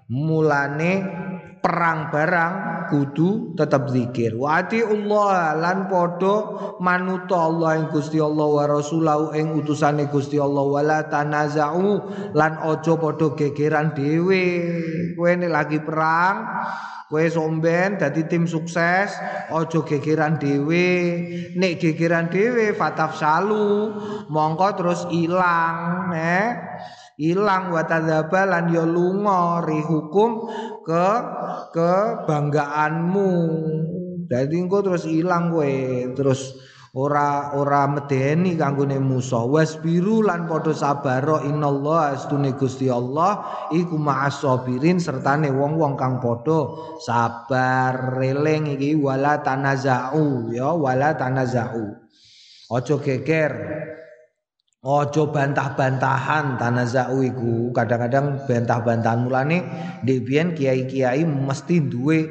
[0.07, 0.93] mulane
[1.67, 2.55] perang barang
[2.95, 4.39] kudu tetap zikir.
[4.39, 6.35] Wa Allah lan padha
[6.79, 10.63] manut Allah ing Gusti Allah wa rasulahu ing utusane Gusti Allah.
[10.63, 12.07] Wala tanazau
[12.39, 14.47] lan aja padha gegeran dhewe.
[15.19, 16.47] Kowe nek lagi perang
[17.11, 19.11] kowe somben dadi tim sukses
[19.51, 20.87] aja gegeran dhewe.
[21.59, 23.91] Nek gegeran dhewe fatafsalu
[24.31, 26.47] mongko terus ilang eh
[27.17, 30.49] ilang wa tadzaba lan ya lunga ri hukum
[30.85, 31.09] ke
[31.73, 33.31] kebanggaanmu.
[34.27, 35.75] Dadi engko terus ilang kowe,
[36.19, 36.59] terus
[36.97, 39.47] ora ora medeni kanggone musuh.
[39.47, 46.75] Wasbiru lan padha sabar innallaha astune Gusti Allah iku ma'as sabirin sertane wong-wong kang padha
[46.99, 52.03] sabar releng iki wala tanazau ya wala tanazau.
[52.67, 53.53] Aja geger.
[54.87, 57.75] Ojo bantah-bantahan tanazau iku.
[57.75, 59.59] Kadang-kadang bantah-bantahan mulane
[60.07, 62.31] ndek biyen kiai-kiai mesti duwe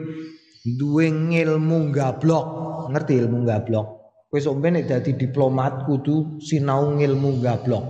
[0.63, 2.47] duwe ngilmu gablok.
[2.95, 3.87] Ngerti ilmu gablok?
[4.31, 7.85] Kowe nek dadi diplomat kudu sinau ngilmu gablok.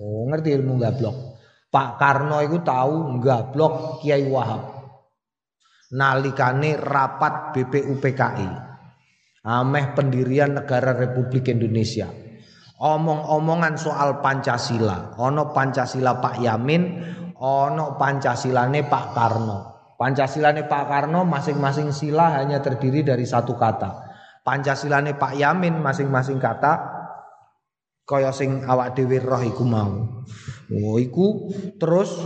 [0.00, 1.16] Oh, ngerti ilmu gablok.
[1.68, 4.80] Pak Karno iku tahu gablok Kiai Wahab.
[5.92, 8.48] Nalikane rapat BPUPKI.
[9.44, 12.29] Ameh pendirian negara Republik Indonesia
[12.80, 15.20] omong-omongan soal Pancasila.
[15.20, 16.82] Ono Pancasila Pak Yamin,
[17.36, 19.58] ono Pancasilane Pak Karno.
[20.00, 24.08] Pancasilane Pak Karno masing-masing sila hanya terdiri dari satu kata.
[24.40, 26.98] Pancasilane Pak Yamin masing-masing kata
[28.08, 30.24] kaya sing awak dhewe roh iku mau.
[30.72, 32.16] Oh iku terus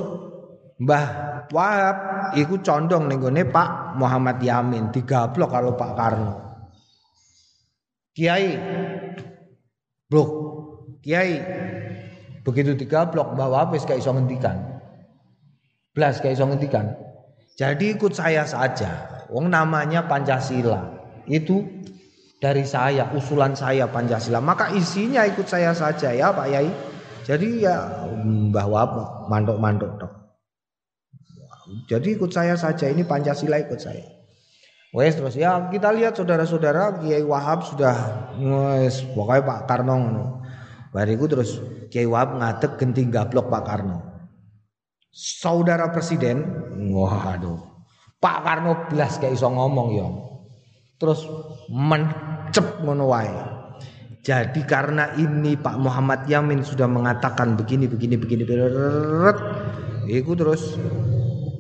[0.75, 1.07] Mbah
[1.55, 1.97] Wahab
[2.39, 6.35] iku condong ning Pak Muhammad Yamin digablok kalau Pak Karno.
[8.15, 8.55] Kiai
[10.15, 10.44] Blok.
[11.05, 11.37] Kiai
[12.41, 14.81] begitu digablok bahwa wis gak iso ngendikan.
[15.93, 16.97] Blas gak iso ngendikan.
[17.61, 19.23] Jadi ikut saya saja.
[19.29, 20.81] Wong namanya Pancasila.
[21.29, 21.61] Itu
[22.41, 24.41] dari saya, usulan saya Pancasila.
[24.41, 26.73] Maka isinya ikut saya saja ya Pak Yai.
[27.25, 28.05] Jadi ya
[28.53, 28.85] bahwa
[29.29, 30.13] mandok-mandok dok.
[31.89, 34.05] Jadi ikut saya saja ini Pancasila ikut saya.
[34.95, 37.97] Wes terus ya kita lihat saudara-saudara Kiai Wahab sudah
[38.79, 39.99] wes pokoknya Pak Karno.
[40.95, 41.59] Bariku terus
[41.91, 43.99] Kiai Wahab ngadeg genting gablok Pak Karno.
[45.11, 46.47] Saudara Presiden,
[46.95, 47.59] waduh.
[48.23, 50.09] Pak Karno belas kayak iso ngomong ya.
[51.03, 51.27] Terus
[51.67, 53.35] mencep wae.
[54.23, 59.37] Jadi karena ini Pak Muhammad Yamin sudah mengatakan begini begini begini beret,
[60.09, 60.79] iku terus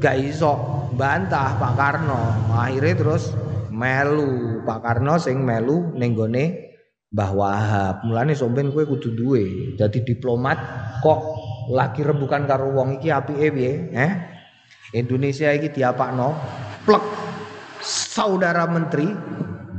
[0.00, 0.56] gak iso
[0.94, 2.22] bantah Pak Karno.
[2.54, 3.34] Akhirnya terus
[3.68, 6.73] melu Pak Karno sing melu ning gone
[7.14, 7.94] Mbah Wahab.
[8.10, 9.42] Mulane somben kowe kudu duwe.
[9.78, 10.58] Dadi diplomat
[10.98, 11.22] kok
[11.70, 13.72] lagi rembukan karo wong iki apike piye?
[13.94, 14.12] Eh?
[14.98, 16.34] Indonesia iki diapakno
[16.82, 17.02] plek
[17.82, 19.06] saudara menteri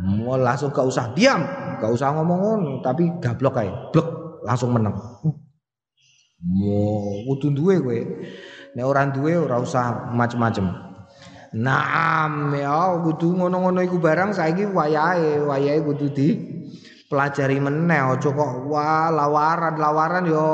[0.06, 1.44] mau langsung gak usah diam,
[1.80, 3.72] gak usah ngomong ngono, tapi gablok ae.
[3.92, 4.08] Blek
[4.48, 4.96] langsung menang.
[6.40, 8.00] Mau kudu duwe kowe.
[8.80, 10.72] Nek ora duwe ora usah macem-macem.
[11.56, 16.55] Naam ya kudu ngono-ngono iku barang saiki wayahe, wayahe kudu di
[17.16, 18.54] pelajari meneh aja kok.
[18.68, 20.52] Wah lawaran-lawaran yo.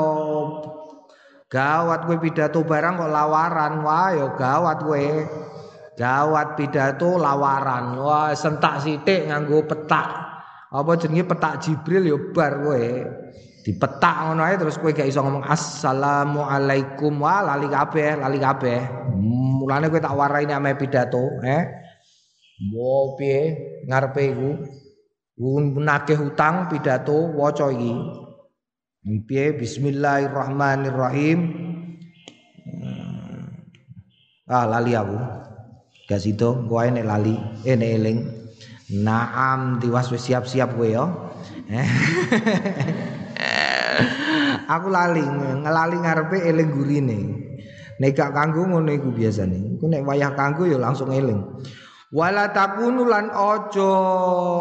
[1.50, 3.82] Gawat kowe pidato barang kok lawaran.
[3.82, 5.06] Wah yo gawat kowe.
[5.98, 7.98] Gawat pidato lawaran.
[7.98, 10.06] Wah sentak sithik nganggo petak.
[10.70, 12.86] Apa jenenge petak Jibril yo bar kowe.
[13.66, 19.10] Dipetak ngono ae terus kowe gak iso ngomong assalamualaikum wah lali kabeh lali kabeh.
[19.18, 21.82] Mulane kowe tak warai ame pidato eh?
[22.70, 23.58] Mau piye
[23.90, 24.50] ngarepe iku
[25.42, 27.90] Nagih hutang pidato waca iki.
[29.26, 31.38] Piye bismillahirrahmanirrahim.
[34.46, 35.18] Ah lali aku.
[36.06, 37.34] Gak sido kowe lali,
[37.66, 38.18] eh nek eling.
[39.02, 41.10] Naam tiwas wis siap-siap kowe ya.
[44.78, 45.24] aku lali,
[45.58, 47.18] ngelali ngarepe eling gurine.
[47.98, 49.74] Nek gak kanggo ngono iku biasane.
[49.74, 51.42] Iku nek wayah kanggo ya langsung eling.
[52.12, 53.88] Wala takunu lan ojo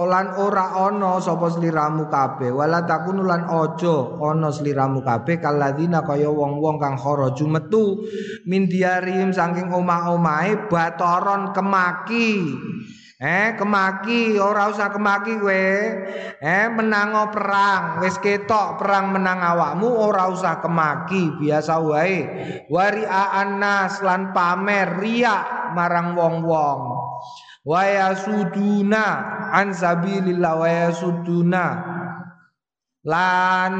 [0.08, 2.48] lan ora ono sapa sliramu kabeh.
[2.48, 8.08] Wala takunu lan ojo ono sliramu kabeh kaladzina kaya wong-wong kang kharaju metu
[8.48, 12.56] min diarim saking omah-omahe batoron kemaki.
[13.20, 15.68] Eh kemaki ora usah kemaki kowe.
[16.40, 22.18] Eh menango perang, wis ketok perang menang awakmu ora usah kemaki, biasa wae.
[22.72, 27.01] Waria anas lan pamer riya marang wong-wong.
[27.62, 29.06] Wa yasuduna
[29.54, 31.66] an sabilillah wa yasuduna
[33.02, 33.74] lan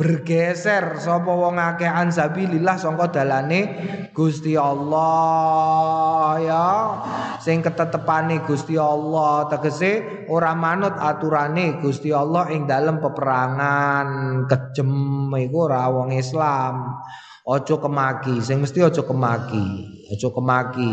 [0.00, 3.60] bergeser sapa wong akeh an sabilillah sangka dalane
[4.16, 6.68] Gusti Allah ya.
[7.40, 14.08] Sing ketetepane Gusti Allah tegese ora manut aturane Gusti Allah ing dalam peperangan
[14.48, 14.92] kejem
[15.36, 17.00] iku ora wong Islam.
[17.46, 19.64] Ojo kemaki sing mesti ojo kemaki
[20.10, 20.92] ojo kemaki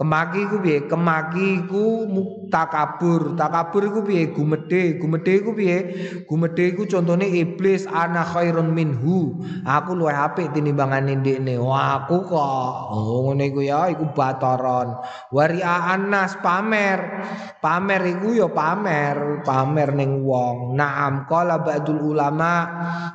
[0.00, 0.88] Kemaki ku piye?
[0.88, 2.08] Kemaki ku
[2.48, 3.36] takabur.
[3.36, 4.32] Takabur iku piye?
[4.32, 4.96] Gumedhe.
[4.96, 5.78] Gumedhe iku piye?
[6.24, 9.44] Gumedhe iku contone iblis ana khairun minhu.
[9.68, 11.60] Aku luwih apik tinimbangane ndekne.
[11.60, 12.72] Wah, aku kok.
[12.96, 15.04] Oh, ngene iku ya iku bataron.
[15.36, 17.20] Waria anas pamer.
[17.60, 20.80] Pamer iku ya pamer, pamer ning wong.
[20.80, 22.64] Naam qala ba'dul ulama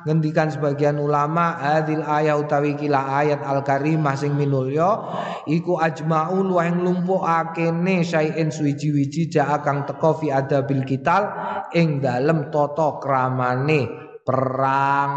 [0.06, 5.02] ngendikan sebagian ulama hadil ayat utawi kila ayat al-karimah sing minulya
[5.50, 11.24] iku ajma'u luwih nglumpukake ne syai'in suwiji-wiji ja kang teka fi adabil kital
[11.72, 14.06] ing dalem tata kramane.
[14.26, 15.14] Perang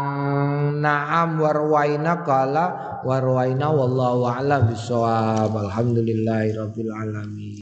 [0.78, 7.60] naam warwaina kala warwaina wallahu a'lam bisawab alhamdulillahi rabbil alamin